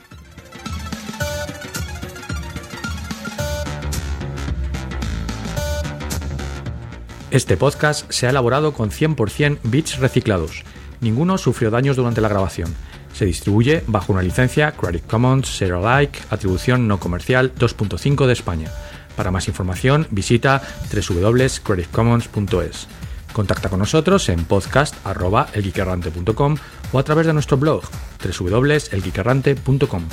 [7.37, 10.63] Este podcast se ha elaborado con 100% bits reciclados.
[11.01, 12.73] Ninguno sufrió daños durante la grabación.
[13.13, 18.71] Se distribuye bajo una licencia Creative Commons Share Alike, atribución no comercial 2.5 de España.
[19.15, 22.87] Para más información visita www.creativecommons.es.
[23.33, 26.57] Contacta con nosotros en podcast.elgeekerrante.com
[26.91, 27.83] o a través de nuestro blog
[28.39, 30.03] www.elgeekerrante.com.